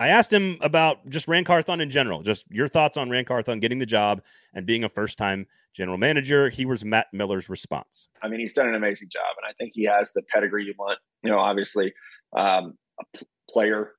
[0.00, 3.60] I asked him about just Ran Carthon in general, just your thoughts on Ran Carthon
[3.60, 4.22] getting the job
[4.54, 6.48] and being a first time general manager.
[6.48, 8.08] He was Matt Miller's response.
[8.22, 10.74] I mean, he's done an amazing job, and I think he has the pedigree you
[10.78, 10.98] want.
[11.22, 11.92] You know, obviously,
[12.36, 13.92] um, a p- player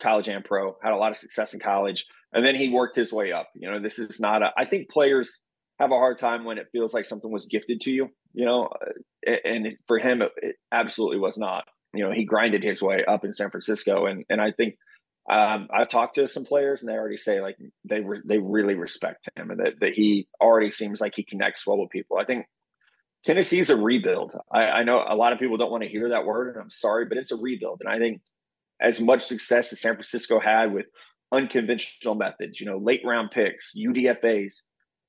[0.00, 3.12] college and pro, had a lot of success in college, and then he worked his
[3.12, 3.48] way up.
[3.54, 4.52] You know, this is not a.
[4.56, 5.40] I think players
[5.78, 8.08] have a hard time when it feels like something was gifted to you.
[8.34, 8.68] You know,
[9.26, 11.64] uh, and for him, it, it absolutely was not.
[11.94, 14.76] You know, he grinded his way up in San Francisco, and and I think
[15.28, 18.74] um, I've talked to some players, and they already say like they re- they really
[18.74, 22.18] respect him, and that that he already seems like he connects well with people.
[22.18, 22.46] I think
[23.24, 24.36] Tennessee's a rebuild.
[24.52, 26.70] I, I know a lot of people don't want to hear that word, and I'm
[26.70, 28.20] sorry, but it's a rebuild, and I think
[28.80, 30.86] as much success as San Francisco had with
[31.32, 34.62] unconventional methods, you know, late round picks, UDFAs,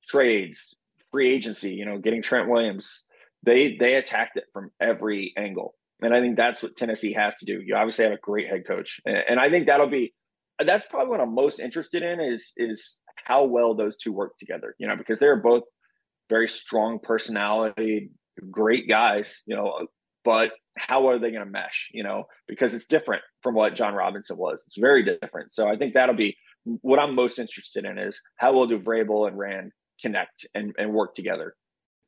[0.08, 0.74] trades,
[1.12, 3.04] free agency, you know, getting Trent Williams,
[3.42, 5.74] they they attacked it from every angle.
[6.00, 7.60] And I think that's what Tennessee has to do.
[7.64, 9.00] You obviously have a great head coach.
[9.04, 10.14] And, I think that'll be
[10.64, 14.74] that's probably what I'm most interested in is is how well those two work together,
[14.78, 15.64] you know, because they're both
[16.28, 18.10] very strong personality,
[18.50, 19.86] great guys, you know,
[20.24, 21.88] but how are they going to mesh?
[21.92, 24.64] You know, because it's different from what Jon Robinson was.
[24.66, 25.52] It's very different.
[25.52, 29.28] So I think that'll be what I'm most interested in is how will do Vrabel
[29.28, 31.54] and Ran connect and, and work together.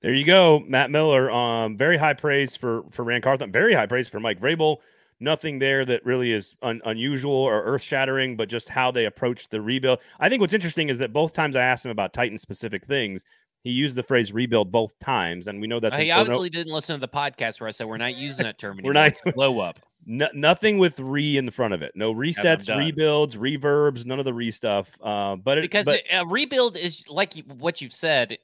[0.03, 1.31] There you go, Matt Miller.
[1.31, 3.53] Um, very high praise for for Ran Carthon.
[3.53, 4.79] Very high praise for Mike Vrabel.
[5.23, 9.51] Nothing there that really is un- unusual or earth shattering, but just how they approach
[9.51, 9.99] the rebuild.
[10.19, 13.27] I think what's interesting is that both times I asked him about Titan specific things,
[13.63, 15.97] he used the phrase rebuild both times, and we know that's.
[15.97, 18.79] He obviously didn't listen to the podcast where I said we're not using that term
[18.79, 18.91] anymore.
[18.91, 19.81] we're not it's blow up.
[20.07, 21.93] nothing with re in the front of it.
[21.95, 24.97] No resets, rebuilds, reverbs, none of the re stuff.
[25.03, 28.39] Uh, but it, because but, a rebuild is like what you've said.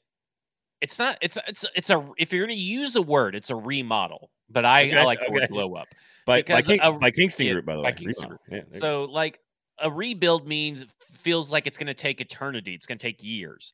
[0.82, 1.16] It's not.
[1.22, 2.06] It's it's it's a.
[2.18, 4.30] If you're going to use a word, it's a remodel.
[4.50, 5.88] But I, okay, I like the word blow up.
[6.26, 7.92] By by, King, a, by Kingston yeah, Group, by the way.
[7.92, 8.40] Kingston Group.
[8.50, 9.40] Yeah, so like
[9.78, 12.74] a rebuild means feels like it's going to take eternity.
[12.74, 13.72] It's going to take years,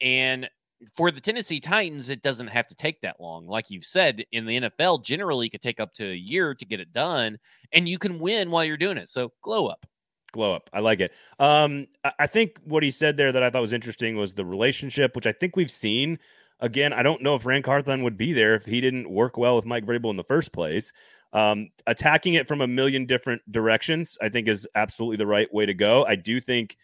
[0.00, 0.48] and
[0.96, 3.46] for the Tennessee Titans, it doesn't have to take that long.
[3.46, 6.64] Like you've said, in the NFL, generally it could take up to a year to
[6.64, 7.38] get it done,
[7.72, 9.08] and you can win while you're doing it.
[9.08, 9.86] So glow up.
[10.32, 10.68] Glow up.
[10.72, 11.12] I like it.
[11.38, 11.86] Um,
[12.18, 15.26] I think what he said there that I thought was interesting was the relationship, which
[15.26, 16.18] I think we've seen.
[16.60, 19.56] Again, I don't know if Ran Carthon would be there if he didn't work well
[19.56, 20.92] with Mike Vrabel in the first place.
[21.32, 25.66] Um, attacking it from a million different directions, I think, is absolutely the right way
[25.66, 26.04] to go.
[26.04, 26.76] I do think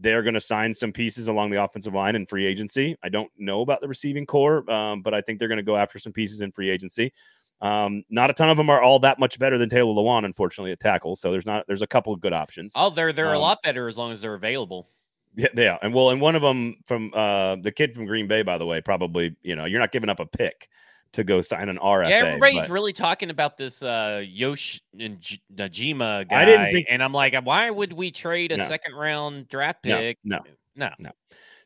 [0.00, 2.96] they're going to sign some pieces along the offensive line and free agency.
[3.02, 5.76] I don't know about the receiving core, um, but I think they're going to go
[5.76, 7.12] after some pieces in free agency.
[7.60, 10.72] Um, not a ton of them are all that much better than Taylor Lewan, unfortunately,
[10.72, 11.14] at tackle.
[11.16, 12.72] So there's not there's a couple of good options.
[12.74, 14.88] Oh, they're they're um, a lot better as long as they're available.
[15.36, 18.42] Yeah, yeah, and well, and one of them from uh, the kid from Green Bay,
[18.42, 20.68] by the way, probably you know you're not giving up a pick
[21.12, 22.08] to go sign an RFA.
[22.08, 22.70] Yeah, everybody's but...
[22.70, 26.42] really talking about this uh, Yosh Nijman guy.
[26.42, 28.66] I didn't think, and I'm like, why would we trade a no.
[28.66, 30.18] second round draft pick?
[30.24, 30.38] No,
[30.76, 30.90] no, no.
[30.98, 31.10] no.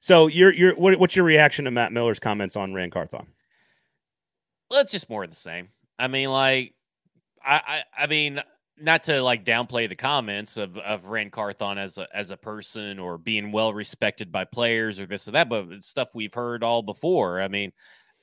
[0.00, 3.26] So you're you're what, what's your reaction to Matt Miller's comments on Ran Carthon?
[4.70, 5.68] Well, it's just more of the same.
[5.98, 6.74] I mean, like,
[7.44, 8.42] I, I, I mean,
[8.78, 12.98] not to like downplay the comments of of Ran Carthon as a as a person
[12.98, 16.62] or being well respected by players or this or that, but it's stuff we've heard
[16.62, 17.40] all before.
[17.40, 17.72] I mean,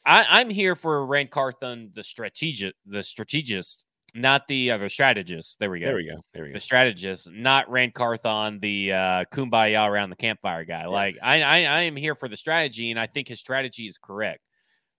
[0.05, 3.85] I, am here for Ran Carthon, the strategic, the strategist,
[4.15, 5.59] not the uh, the strategist.
[5.59, 5.87] There we go.
[5.87, 6.21] There we go.
[6.33, 6.53] There we go.
[6.53, 10.81] The strategist, not Ran Carthon, the uh, kumbaya around the campfire guy.
[10.81, 10.87] Yeah.
[10.87, 13.97] Like I, I, I am here for the strategy, and I think his strategy is
[13.97, 14.41] correct.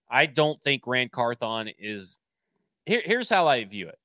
[0.08, 2.18] I don't think Ran Carthon is.
[2.86, 3.98] Here, here's how I view it.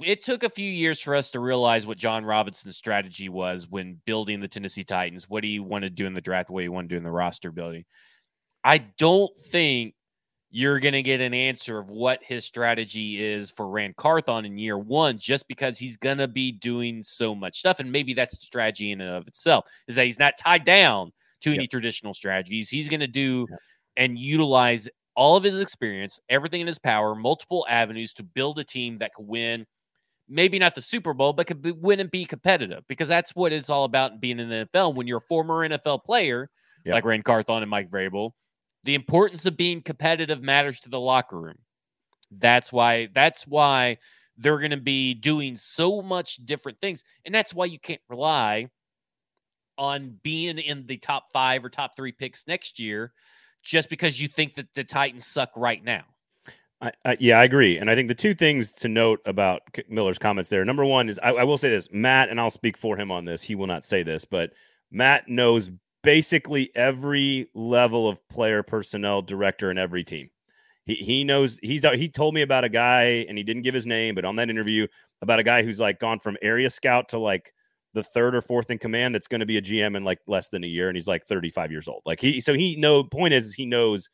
[0.00, 4.00] It took a few years for us to realize what Jon Robinson's strategy was when
[4.04, 5.28] building the Tennessee Titans.
[5.28, 7.10] What he wanted to do in the draft, what he wanted to do in the
[7.10, 7.84] roster building.
[8.64, 9.94] I don't think
[10.54, 14.58] you're going to get an answer of what his strategy is for Ran Carthon in
[14.58, 17.80] year one, just because he's going to be doing so much stuff.
[17.80, 21.10] And maybe that's the strategy in and of itself, is that he's not tied down
[21.40, 21.58] to yep.
[21.58, 22.68] any traditional strategies.
[22.68, 23.58] He's going to do yep.
[23.96, 28.64] and utilize all of his experience, everything in his power, multiple avenues to build a
[28.64, 29.66] team that could win.
[30.28, 33.52] Maybe not the Super Bowl, but could be, win and be competitive because that's what
[33.52, 34.94] it's all about being in the NFL.
[34.94, 36.50] When you're a former NFL player
[36.84, 36.94] yep.
[36.94, 38.32] like Ran Carthon and Mike Vrabel,
[38.84, 41.58] the importance of being competitive matters to the locker room.
[42.30, 43.98] That's why that's why
[44.36, 47.04] they're going to be doing so much different things.
[47.24, 48.68] And that's why you can't rely
[49.78, 53.12] on being in the top 5 or top 3 picks next year
[53.62, 56.04] just because you think that the Titans suck right now.
[56.80, 60.18] I, I, yeah, I agree, and I think the two things to note about Miller's
[60.18, 60.64] comments there.
[60.64, 63.24] Number one is I, I will say this, Matt, and I'll speak for him on
[63.24, 63.40] this.
[63.40, 64.50] He will not say this, but
[64.90, 65.70] Matt knows
[66.02, 70.30] basically every level of player personnel director in every team.
[70.84, 73.86] He he knows he's he told me about a guy and he didn't give his
[73.86, 74.86] name, but on that interview
[75.20, 77.54] about a guy who's like gone from area scout to like
[77.94, 80.48] the third or fourth in command that's going to be a GM in like less
[80.48, 82.02] than a year and he's like 35 years old.
[82.04, 84.08] Like he so he know point is he knows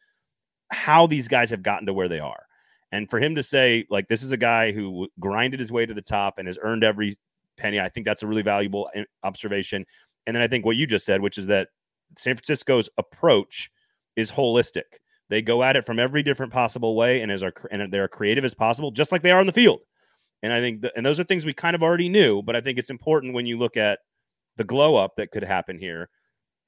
[0.71, 2.45] how these guys have gotten to where they are.
[2.93, 5.95] And for him to say like this is a guy who grinded his way to
[5.95, 7.17] the top and has earned every
[7.57, 9.87] penny, I think that's a really valuable eh, observation.
[10.27, 11.69] And then I think what you just said, which is that
[12.17, 13.71] San Francisco's approach
[14.17, 14.99] is holistic.
[15.31, 18.45] They go at it from every different possible way, and as are and they're creative
[18.45, 19.81] as possible, just like they are on the field.
[20.43, 22.61] And I think, the, and those are things we kind of already knew, but I
[22.61, 23.99] think it's important when you look at
[24.57, 26.09] the glow up that could happen here.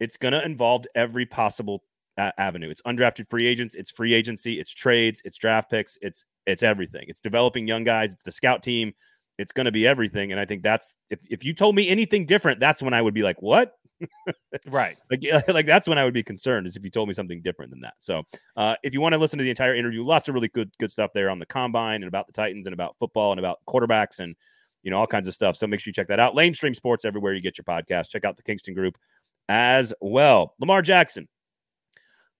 [0.00, 1.82] It's going to involve every possible
[2.18, 2.70] a- avenue.
[2.70, 7.04] It's undrafted free agents, it's free agency, it's trades, it's draft picks, it's it's everything.
[7.08, 8.92] It's developing young guys, it's the scout team,
[9.38, 10.32] it's going to be everything.
[10.32, 13.14] And I think that's if if you told me anything different, that's when I would
[13.14, 13.72] be like, what?
[14.66, 14.96] Right.
[15.10, 17.70] Like, like that's when I would be concerned is if you told me something different
[17.70, 17.94] than that.
[17.98, 18.22] So,
[18.56, 20.90] uh, if you want to listen to the entire interview, lots of really good, good
[20.90, 24.20] stuff there on the combine and about the Titans and about football and about quarterbacks
[24.20, 24.36] and,
[24.82, 25.56] you know, all kinds of stuff.
[25.56, 26.34] So make sure you check that out.
[26.34, 28.10] Lamestream Sports everywhere you get your podcast.
[28.10, 28.96] Check out the Kingston Group
[29.48, 30.54] as well.
[30.60, 31.28] Lamar Jackson.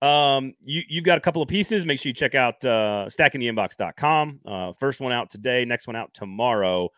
[0.02, 1.84] Um, you you've got a couple of pieces.
[1.84, 4.40] Make sure you check out uh stackingtheinbox.com.
[4.46, 6.88] Uh, first one out today, next one out tomorrow.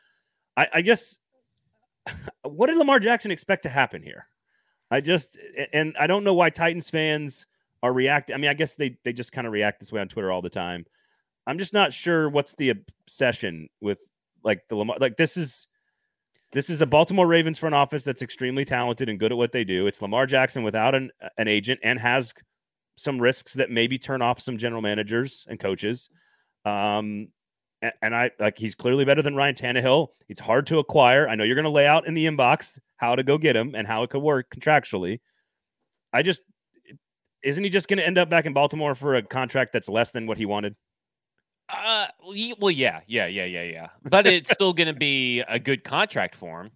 [0.57, 1.19] I, I guess
[2.43, 4.27] what did Lamar Jackson expect to happen here?
[4.93, 5.39] I just
[5.73, 7.47] and I don't know why Titans fans
[7.83, 8.35] are reacting.
[8.35, 10.43] I mean, I guess they they just kind of react this way on Twitter all
[10.43, 10.85] the time.
[11.47, 14.07] I'm just not sure what's the obsession with
[14.45, 14.99] like the Lamar.
[15.01, 15.67] Like this is
[16.53, 19.65] this is a Baltimore Ravens front office that's extremely talented and good at what they
[19.65, 19.87] do.
[19.87, 22.35] It's Lamar Jackson without an an agent and has
[22.97, 26.11] some risks that maybe turn off some general managers and coaches.
[26.67, 27.29] Um,
[28.01, 30.09] and, I like he's clearly better than Ryan Tannehill.
[30.29, 31.29] It's hard to acquire.
[31.29, 33.75] I know you're going to lay out in the inbox how to go get him
[33.75, 35.21] and how it could work contractually.
[36.13, 36.43] I just
[37.43, 40.13] isn't he just going to end up back in Baltimore for a contract that's less
[40.13, 40.77] than what he wanted?
[41.69, 42.07] Uh,
[42.59, 43.89] well, yeah, yeah, yeah, yeah, yeah.
[44.05, 46.71] But it's still going to be a good contract for him.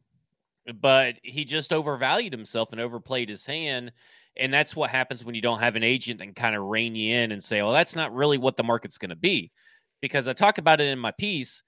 [0.80, 3.92] But he just overvalued himself and overplayed his hand.
[4.36, 7.14] And that's what happens when you don't have an agent and kind of rein you
[7.14, 9.52] in and say, well, that's not really what the market's going to be.
[10.00, 11.62] Because I talk about it in my piece.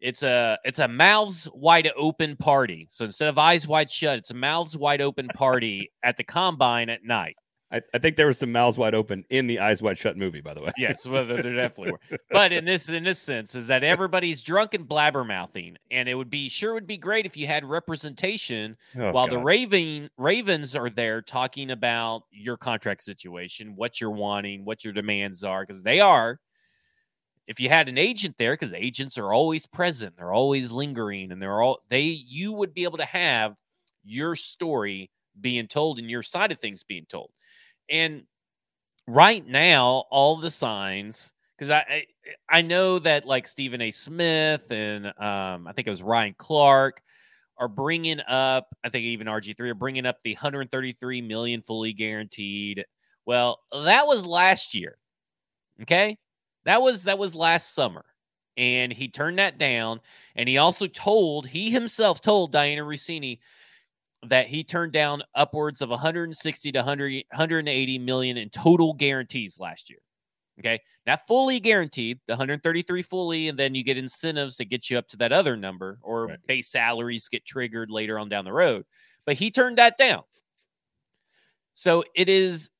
[0.00, 2.88] It's a it's a mouths wide open party.
[2.90, 6.88] So instead of eyes wide shut, it's a mouths wide open party at the combine
[6.88, 7.36] at night.
[7.72, 10.42] I, I, think there was some mouths wide open in the Eyes Wide Shut movie,
[10.42, 10.70] by the way.
[10.76, 12.18] Yes, well, there definitely were.
[12.30, 16.28] But in this in this sense, is that everybody's drunk and blabbermouthing, and it would
[16.28, 19.38] be sure would be great if you had representation oh, while God.
[19.38, 24.92] the Raven Ravens are there talking about your contract situation, what you're wanting, what your
[24.92, 26.38] demands are, because they are.
[27.46, 31.42] If you had an agent there, because agents are always present, they're always lingering, and
[31.42, 33.56] they're all they you would be able to have
[34.04, 37.30] your story being told and your side of things being told
[37.90, 38.24] and
[39.06, 41.78] right now, all the signs, because I,
[42.50, 43.90] I, I know that like Stephen A.
[43.90, 47.02] Smith and um, I think it was Ryan Clark
[47.58, 48.68] are bringing up.
[48.84, 52.84] I think even RG three are bringing up the 133 million fully guaranteed.
[53.26, 54.96] Well, that was last year.
[55.82, 56.18] Okay,
[56.64, 58.04] that was that was last summer
[58.56, 60.00] and he turned that down.
[60.36, 63.38] And he also told, he himself told Dianna Russini
[64.24, 69.90] that he turned down upwards of 160 to 100, 180 million in total guarantees last
[69.90, 69.98] year.
[70.60, 70.78] Okay.
[71.06, 75.08] Not fully guaranteed, the 133 fully, and then you get incentives to get you up
[75.08, 76.46] to that other number, or right.
[76.46, 78.84] base salaries get triggered later on down the road.
[79.24, 80.22] But he turned that down.
[81.72, 82.70] So it is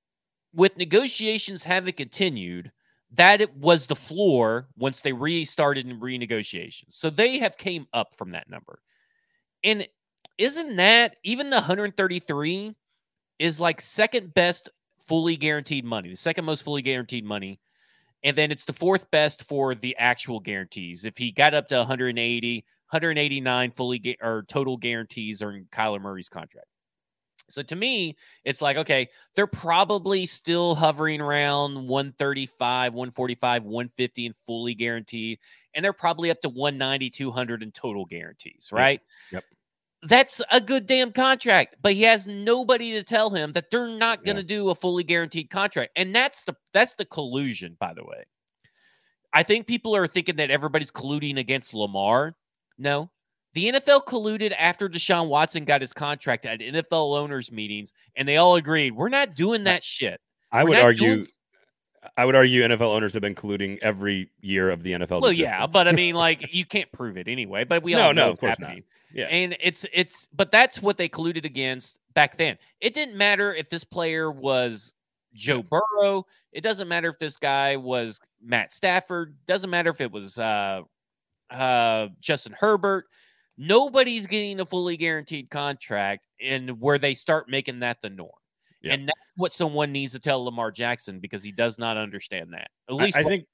[0.55, 2.71] with negotiations having continued,
[3.15, 6.91] that it was the floor once they restarted in renegotiations.
[6.91, 8.79] So they have came up from that number.
[9.63, 9.87] And
[10.39, 12.75] isn't that even the 133
[13.39, 14.71] is like second best
[15.07, 17.61] fully guaranteed money, the second most fully guaranteed money.
[18.25, 21.05] And then it's the fourth best for the actual guarantees.
[21.05, 26.29] If he got up to 180, 189 fully or total guarantees are in Kyler Murray's
[26.29, 26.69] contract.
[27.53, 34.37] So to me, it's like, okay, they're probably still hovering around 135, 145, 150 and
[34.37, 35.39] fully guaranteed.
[35.75, 39.01] And they're probably up to 190, 200 in total guarantees, right?
[39.31, 39.43] Yep.
[39.43, 39.45] yep
[40.05, 44.25] that's a good damn contract but he has nobody to tell him that they're not
[44.25, 44.59] going to yeah.
[44.59, 48.25] do a fully guaranteed contract and that's the that's the collusion by the way
[49.33, 52.35] i think people are thinking that everybody's colluding against lamar
[52.79, 53.09] no
[53.55, 58.37] the NFL colluded after Deshaun Watson got his contract at NFL owners meetings, and they
[58.37, 60.21] all agreed we're not doing that shit.
[60.51, 61.27] I we're would argue doing...
[62.17, 65.21] I would argue NFL owners have been colluding every year of the NFL.
[65.23, 65.51] Well, existence.
[65.51, 67.65] yeah, but I mean, like you can't prove it anyway.
[67.65, 68.79] But we all no, know no, of course happening.
[68.79, 69.19] not.
[69.19, 72.59] Yeah, and it's it's but that's what they colluded against back then.
[72.81, 74.93] It didn't matter if this player was
[75.35, 76.27] Joe Burrow.
[76.53, 79.37] It doesn't matter if this guy was Matt Stafford.
[79.47, 80.81] Doesn't matter if it was uh,
[81.51, 83.07] uh, Justin Herbert.
[83.65, 88.31] Nobody's getting a fully guaranteed contract, and where they start making that the norm.
[88.83, 88.95] Yeah.
[88.95, 92.69] And that's what someone needs to tell Lamar Jackson because he does not understand that.
[92.89, 93.47] At least I, I think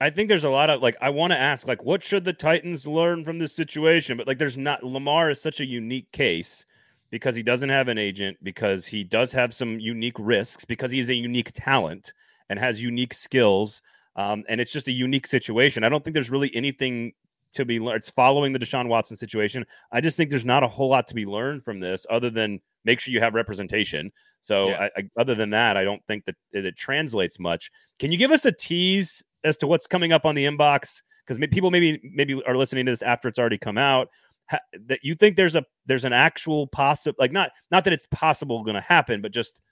[0.00, 2.32] I think there's a lot of like I want to ask like what should the
[2.32, 4.16] Titans learn from this situation?
[4.16, 6.64] But like there's not Lamar is such a unique case
[7.10, 11.10] because he doesn't have an agent, because he does have some unique risks, because he's
[11.10, 12.12] a unique talent
[12.48, 13.82] and has unique skills.
[14.16, 15.84] Um, and it's just a unique situation.
[15.84, 17.12] I don't think there's really anything
[17.54, 17.96] to be learned.
[17.96, 19.64] It's following the Deshaun Watson situation.
[19.92, 22.60] I just think there's not a whole lot to be learned from this other than
[22.84, 24.12] make sure you have representation.
[24.40, 24.88] So, yeah.
[24.96, 27.70] I, I, other than that, I don't think that it, it, translates much.
[27.98, 31.02] Can you give us a tease as to what's coming up on the inbox?
[31.26, 34.08] Because people maybe maybe are listening to this after it's already come out.
[34.50, 38.06] Ha, that you think there's a there's an actual possible like not not that it's
[38.10, 39.62] possible going to happen, but just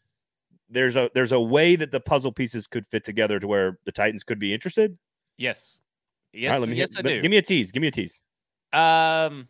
[0.70, 3.92] there's a there's a way that the puzzle pieces could fit together to where the
[3.92, 4.96] Titans could be interested.
[5.36, 5.80] Yes.
[6.32, 6.58] Yes.
[6.58, 7.20] Right, me yes, I do.
[7.20, 7.70] Give me a tease.
[7.70, 8.22] Give me a tease.
[8.72, 9.48] Um,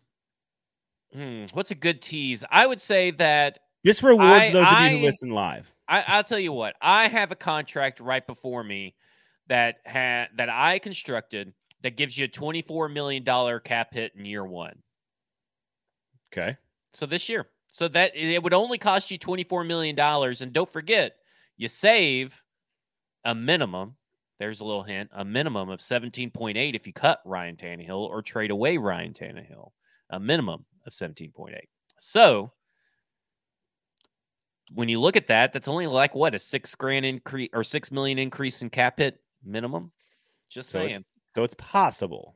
[1.15, 2.43] Hmm, what's a good tease?
[2.49, 5.71] I would say that this rewards I, those I, of you who listen live.
[5.87, 6.75] I, will tell you what.
[6.81, 8.95] I have a contract right before me
[9.47, 11.53] that had that I constructed
[11.83, 14.81] that gives you a twenty four million dollar cap hit in year one.
[16.31, 16.57] Okay.
[16.93, 20.51] So this year, so that it would only cost you twenty four million dollars, and
[20.51, 21.17] don't forget,
[21.57, 22.41] you save
[23.23, 23.95] a minimum.
[24.43, 28.09] There's a little hint: a minimum of seventeen point eight if you cut Ryan Tannehill
[28.09, 29.69] or trade away Ryan Tannehill.
[30.09, 31.55] A minimum of 17.8.
[31.97, 32.51] So
[34.73, 37.89] when you look at that, that's only like what a six grand increase or six
[37.89, 39.93] million increase in cap hit minimum.
[40.49, 40.95] Just so saying.
[40.95, 42.35] It's, so it's possible.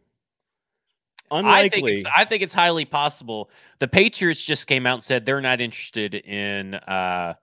[1.29, 1.65] Unlikely.
[1.65, 3.49] I think, it's, I think it's highly possible.
[3.79, 7.33] The Patriots just came out and said they're not interested in uh,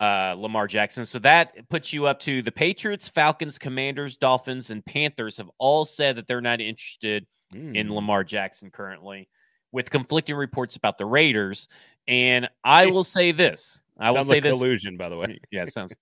[0.00, 1.06] uh, Lamar Jackson.
[1.06, 5.84] So that puts you up to the Patriots, Falcons, Commanders, Dolphins, and Panthers have all
[5.84, 7.74] said that they're not interested mm.
[7.74, 7.94] in hmm.
[7.94, 9.28] Lamar Jackson currently
[9.72, 11.68] with conflicting reports about the Raiders.
[12.08, 14.54] And I will say this I will say like this.
[14.54, 15.38] collusion, by the way.
[15.50, 15.94] Yeah, it sounds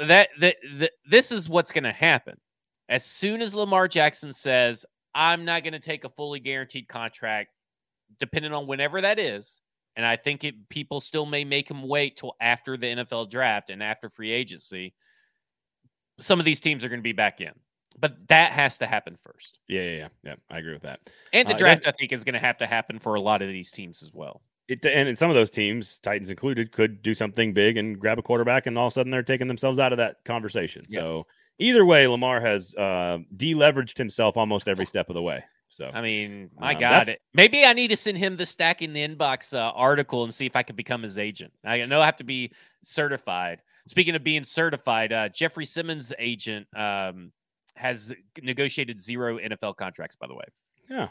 [0.00, 2.36] that, that that this is what's going to happen.
[2.88, 7.50] As soon as Lamar Jackson says, "I'm not going to take a fully guaranteed contract,"
[8.18, 9.60] depending on whenever that is,
[9.96, 13.70] and I think it, people still may make him wait till after the NFL draft
[13.70, 14.94] and after free agency.
[16.18, 17.52] Some of these teams are going to be back in,
[17.98, 19.58] but that has to happen first.
[19.68, 20.08] Yeah, yeah, yeah.
[20.22, 21.00] yeah I agree with that.
[21.32, 23.42] And the Uh, draft, I think, is going to have to happen for a lot
[23.42, 24.42] of these teams as well.
[24.68, 28.18] It, and in some of those teams, Titans included, could do something big and grab
[28.18, 30.82] a quarterback, and all of a sudden they're taking themselves out of that conversation.
[30.88, 31.00] Yeah.
[31.00, 31.26] So
[31.58, 35.44] either way, Lamar has uh, deleveraged himself almost every step of the way.
[35.68, 38.92] So I mean, my Um, God, it- maybe I need to send him the stacking
[38.92, 41.52] the inbox uh, article and see if I can become his agent.
[41.64, 42.52] I know I have to be
[42.84, 43.60] certified.
[43.88, 47.30] Speaking of being certified, uh, Jeffrey Simmons' agent um,
[47.74, 48.12] has
[48.42, 50.16] negotiated zero NFL contracts.
[50.16, 50.44] By the way,
[50.90, 51.08] yeah,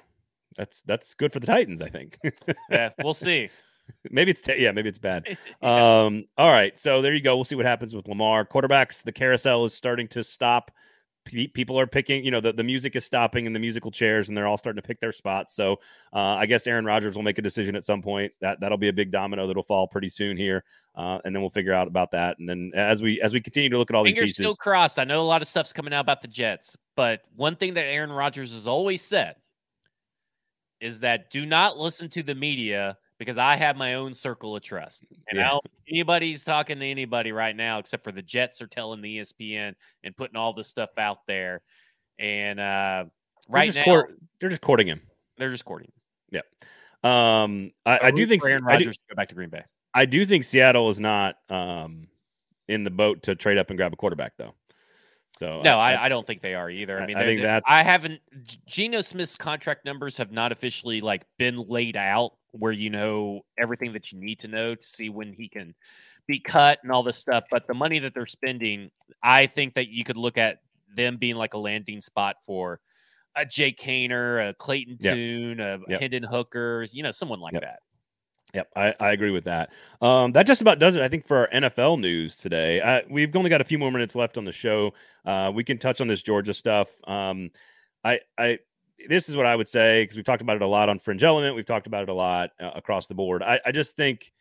[0.58, 2.18] that's that's good for the Titans, I think.
[2.70, 3.50] yeah, we'll see.
[4.10, 5.38] maybe it's te- yeah, maybe it's bad.
[5.62, 6.04] Yeah.
[6.06, 7.36] Um, all right, so there you go.
[7.36, 8.46] We'll see what happens with Lamar.
[8.46, 10.72] Quarterbacks, the carousel is starting to stop.
[11.26, 14.30] Pe- People are picking, you know, the, the music is stopping in the musical chairs,
[14.30, 15.56] and they're all starting to pick their spots.
[15.56, 15.74] So
[16.14, 18.32] uh, I guess Aaron Rodgers will make a decision at some point.
[18.42, 20.64] That that'll be a big domino that'll fall pretty soon here,
[20.96, 22.38] uh, and then we'll figure out about that.
[22.40, 24.56] And then as we as we continue to look at all these Fingers pieces, still
[24.56, 25.00] crossed.
[25.00, 27.86] I know a lot of stuff's coming out about the Jets, but one thing that
[27.86, 29.36] Aaron Rodgers has always said
[30.80, 34.62] is that do not listen to the media because I have my own circle of
[34.64, 35.04] trust.
[35.30, 35.48] And Yeah.
[35.48, 39.20] I don't anybody's talking to anybody right now except for the Jets are telling the
[39.20, 41.62] ESPN and putting all this stuff out there.
[42.20, 43.10] And uh, they're
[43.50, 45.02] right now, court- they're just courting him.
[45.38, 45.92] they're just courting.
[46.32, 46.42] yeah
[47.04, 49.64] Um, I, I do think Aaron I do, Rodgers go back to Green Bay.
[49.94, 52.08] I do think Seattle is not um,
[52.68, 54.54] in the boat to trade up and grab a quarterback, though.
[55.38, 57.00] So No, I, I don't think they are either.
[57.00, 58.20] I I- mean, I they're- think that's- I haven't.
[58.66, 63.94] Geno Smith's contract numbers have not officially like been laid out where you know everything
[63.94, 65.74] that you need to know to see when he can
[66.28, 67.44] be cut and all this stuff.
[67.52, 68.90] But the money that they're spending,
[69.22, 70.60] I think that you could look at
[70.96, 72.80] them being like a landing spot for
[73.36, 75.14] a Jake Haener, a Clayton Yep.
[75.14, 76.00] Tune, a Yep.
[76.02, 77.62] Hendon Hookers, you know, someone like Yep.
[77.64, 77.80] that.
[78.54, 79.74] Yep, I, I agree with that.
[80.02, 82.80] Um, that just about does it, I think, for our NFL news today.
[82.80, 84.94] Uh, we've only got a few more minutes left on the show.
[85.26, 86.90] Uh, we can touch on this Georgia stuff.
[87.06, 87.52] Um,
[88.06, 88.60] I, I,
[89.08, 91.24] this is what I would say because we've talked about it a lot on Fringe
[91.24, 91.56] Element.
[91.56, 93.44] We've talked about it a lot uh, across the board.
[93.44, 94.32] I, I just think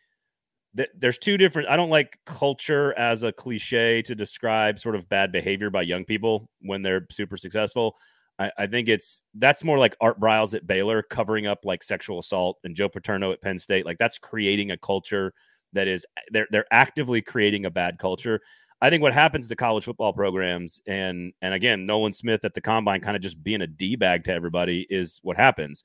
[0.75, 1.69] that there's two different.
[1.69, 6.05] I don't like culture as a cliche to describe sort of bad behavior by young
[6.05, 7.95] people when they're super successful.
[8.37, 12.19] I, I think it's that's more like Art Briles at Baylor covering up like sexual
[12.19, 13.85] assault and Joe Paterno at Penn State.
[13.85, 15.33] Like that's creating a culture
[15.73, 18.41] that is they're they're actively creating a bad culture.
[18.81, 22.61] I think what happens to college football programs and and again Nolan Smith at the
[22.61, 25.83] combine kind of just being a d bag to everybody is what happens.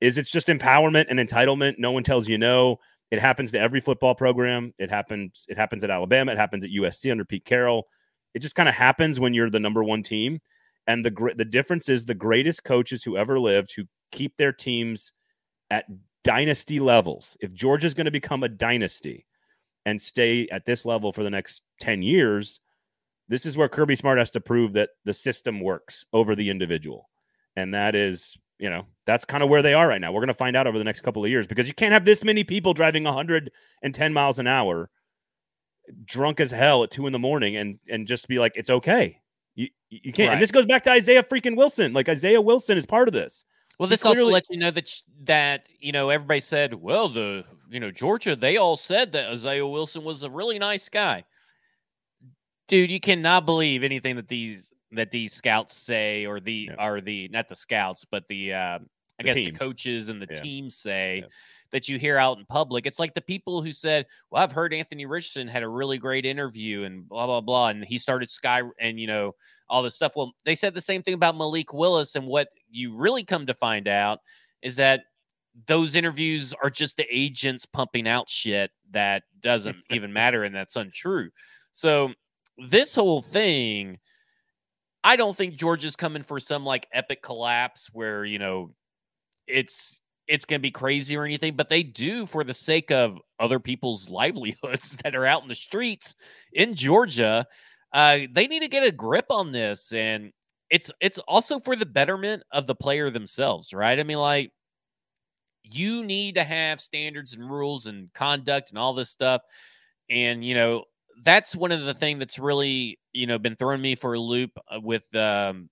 [0.00, 1.74] Is it's just empowerment and entitlement.
[1.78, 2.78] No one tells you no.
[3.12, 4.72] It happens to every football program.
[4.78, 5.44] It happens.
[5.48, 6.32] It happens at Alabama.
[6.32, 7.86] It happens at USC under Pete Carroll.
[8.34, 10.40] It just kind of happens when you're the number one team.
[10.86, 15.12] And the the difference is the greatest coaches who ever lived who keep their teams
[15.70, 15.84] at
[16.24, 17.36] dynasty levels.
[17.40, 19.26] If Georgia's going to become a dynasty
[19.86, 22.60] and stay at this level for the next 10 years,
[23.28, 27.08] this is where Kirby Smart has to prove that the system works over the individual.
[27.56, 30.12] And that is, you know, that's kind of where they are right now.
[30.12, 32.04] We're going to find out over the next couple of years because you can't have
[32.04, 34.90] this many people driving 110 miles an hour
[36.04, 39.20] drunk as hell at two in the morning and and just be like, it's okay.
[39.54, 40.28] You you can't.
[40.28, 40.34] Right.
[40.34, 41.92] And this goes back to Isaiah freaking Wilson.
[41.92, 43.44] Like Isaiah Wilson is part of this.
[43.78, 47.44] Well, this also clearly- lets you know that that you know everybody said, well, the
[47.70, 51.24] you know Georgia, they all said that Isaiah Wilson was a really nice guy.
[52.68, 56.86] Dude, you cannot believe anything that these that these scouts say, or the Yeah.
[56.86, 58.78] or the not the scouts, but the uh, I
[59.18, 59.58] The guess teams.
[59.58, 60.40] the coaches and the Yeah.
[60.40, 61.26] teams say Yeah.
[61.72, 62.86] That you hear out in public.
[62.86, 66.24] It's like the people who said, "Well, I've heard Anthony Richardson had a really great
[66.24, 69.34] interview and blah blah blah," and he started Sky and you know
[69.68, 70.12] all this stuff.
[70.14, 73.54] Well, they said the same thing about Malik Willis, and what you really come to
[73.54, 74.20] find out
[74.60, 75.04] is that
[75.66, 80.76] those interviews are just the agents pumping out shit that doesn't even matter and that's
[80.76, 81.30] untrue.
[81.72, 82.12] So
[82.68, 83.98] this whole thing,
[85.04, 88.74] I don't think Georgia's coming for some like epic collapse where you know
[89.46, 93.18] it's it's going to be crazy or anything, but they do for the sake of
[93.38, 96.14] other people's livelihoods that are out in the streets
[96.52, 97.46] in Georgia.
[97.92, 100.32] Uh, they need to get a grip on this, and
[100.70, 103.98] it's it's also for the betterment of the player themselves, right?
[103.98, 104.50] I mean, like
[105.62, 109.42] you need to have standards and rules and conduct and all this stuff,
[110.10, 110.84] and you know
[111.24, 114.52] that's one of the thing that's really you know been throwing me for a loop
[114.74, 115.68] uh, with um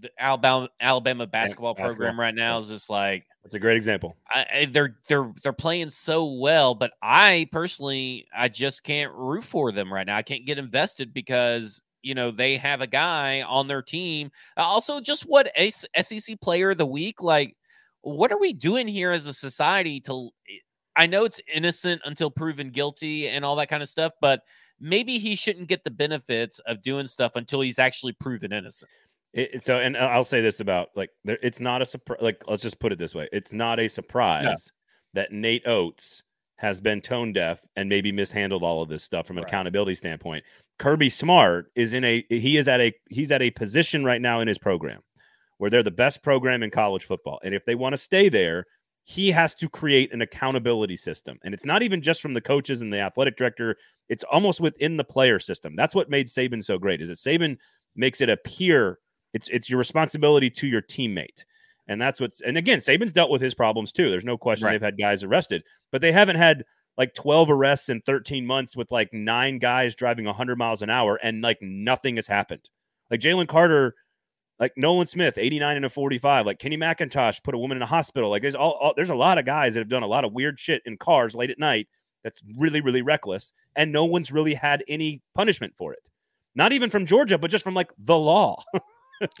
[0.00, 2.06] the Alabama Alabama basketball basketball.
[2.06, 4.16] program right now is just like That's a great example.
[4.30, 9.72] I, they're they're they're playing so well, but I personally I just can't root for
[9.72, 10.16] them right now.
[10.16, 14.30] I can't get invested because you know they have a guy on their team.
[14.56, 17.56] Also, just what SEC Player of the Week like?
[18.00, 20.00] What are we doing here as a society?
[20.00, 20.58] To eh,
[20.96, 24.42] I know it's innocent until proven guilty and all that kind of stuff, but
[24.80, 28.90] maybe he shouldn't get the benefits of doing stuff until he's actually proven innocent.
[29.34, 32.20] It, so, and uh, I'll say this about like, there, it's not a surprise.
[32.20, 34.70] Like, let's just put it this way: it's not a surprise
[35.14, 36.22] that Nate Oats
[36.56, 39.50] has been tone deaf and maybe mishandled all of this stuff from an Right.
[39.50, 40.44] accountability standpoint.
[40.78, 44.40] Kirby Smart is in a he is at a he's at a position right now
[44.40, 45.00] in his program
[45.58, 48.66] where they're the best program in college football, and if they want to stay there.
[49.04, 51.36] He has to create an accountability system.
[51.42, 53.76] And it's not even just from the coaches and the athletic director,
[54.08, 55.74] it's almost within the player system.
[55.74, 57.02] That's what made Saban so great.
[57.02, 57.56] Is that Saban
[57.96, 59.00] makes it appear
[59.32, 61.44] it's it's your responsibility to your teammate.
[61.88, 64.10] And that's what's and again, Saban's dealt with his problems too.
[64.10, 64.72] There's no question Right.
[64.72, 66.64] they've had guys arrested, but they haven't had
[66.98, 71.18] like 12 arrests in 13 months with like nine guys driving 100 miles an hour
[71.22, 72.68] and like nothing has happened.
[73.10, 73.94] Like Jalen Carter,
[74.60, 76.46] like Nolan Smith, 89 and a 45.
[76.46, 78.30] Like Kenny McIntosh put a woman in a hospital.
[78.30, 80.32] Like there's all, all there's a lot of guys that have done a lot of
[80.32, 81.88] weird shit in cars late at night
[82.22, 83.52] that's really, really reckless.
[83.74, 86.08] And no one's really had any punishment for it.
[86.54, 88.62] Not even from Georgia, but just from like the law.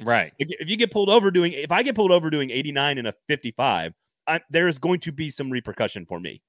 [0.02, 0.32] Right.
[0.38, 3.08] If if you get pulled over doing, if I get pulled over doing 89 and
[3.08, 3.94] a 55,
[4.26, 6.42] I, there is going to be some repercussion for me.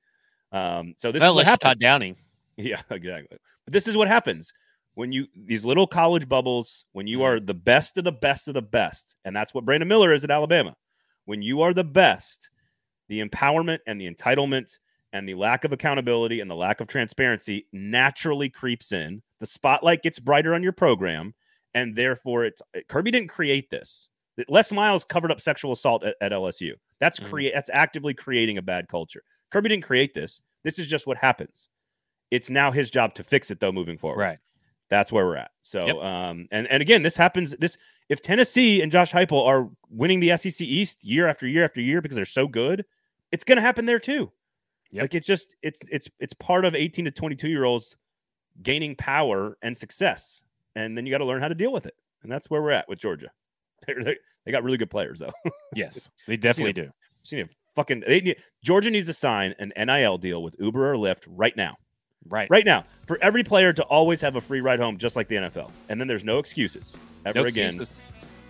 [0.51, 1.61] Um, so this well, is what.
[1.61, 2.15] Todd Downing.
[2.55, 3.39] Yeah, exactly.
[3.65, 4.53] But this is what happens
[4.93, 8.53] when you these little college bubbles, when you are the best of the best of
[8.53, 10.75] the best, and that's what Brandon Miller is at Alabama.
[11.25, 12.49] When you are the best,
[13.07, 14.77] the empowerment and the entitlement
[15.13, 19.21] and the lack of accountability and the lack of transparency naturally creeps in.
[19.39, 21.33] The spotlight gets brighter on your program,
[21.73, 24.09] and therefore it's Kirby didn't create this.
[24.49, 26.73] Les Miles covered up sexual assault at, at LSU.
[26.99, 29.23] That's create that's actively creating a bad culture.
[29.51, 30.41] Kirby didn't create this.
[30.63, 31.69] This is just what happens.
[32.31, 34.21] It's now his job to fix it though moving forward.
[34.21, 34.39] Right.
[34.89, 35.51] That's where we're at.
[35.63, 35.95] So Yep.
[35.97, 37.77] um and and again this happens this
[38.09, 42.01] if Tennessee and Josh Heupel are winning the SEC East year after year after year
[42.01, 42.85] because they're so good,
[43.31, 44.31] it's going to happen there too.
[44.91, 45.01] Yep.
[45.03, 47.95] Like it's just it's it's it's part of 18 to 22 year olds
[48.61, 50.41] gaining power and success.
[50.75, 51.95] And then you got to learn how to deal with it.
[52.23, 53.29] And that's where we're at with Georgia.
[53.85, 54.15] They, they,
[54.45, 55.33] they got really good players though.
[55.75, 56.89] Yes, they definitely do.
[57.23, 60.95] Just need fucking they need, Georgia needs to sign an NIL deal with Uber or
[60.95, 61.75] Lyft right now.
[62.29, 62.49] Right.
[62.49, 65.35] Right now, for every player to always have a free ride home, just like the
[65.35, 65.69] NFL.
[65.89, 66.95] And then there's no excuses
[67.25, 67.65] ever No again.
[67.65, 67.93] excuses.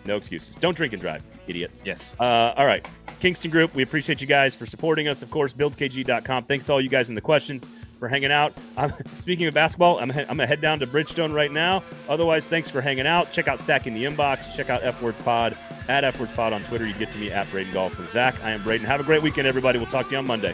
[0.06, 0.56] No excuses.
[0.58, 1.82] Don't drink and drive, idiots.
[1.84, 2.16] Yes.
[2.20, 2.88] Uh, all right.
[3.20, 5.22] Kingston Group, we appreciate you guys for supporting us.
[5.24, 6.44] Of course, buildkg.com.
[6.44, 7.68] Thanks to all you guys in the questions
[8.04, 8.52] for hanging out.
[8.76, 11.84] I'm, speaking of basketball, I'm, I'm going to head down to Bridgestone right now.
[12.10, 13.32] Otherwise, thanks for hanging out.
[13.32, 14.54] Check out Stacking the Inbox.
[14.58, 16.86] Check out F Words Pod at F Words Pod on Twitter.
[16.86, 18.36] You get to me at Braden Gall with Zach.
[18.44, 18.86] I am Braden.
[18.86, 19.80] Have a great weekend, everybody.
[19.80, 20.54] We'll talk to you on Monday.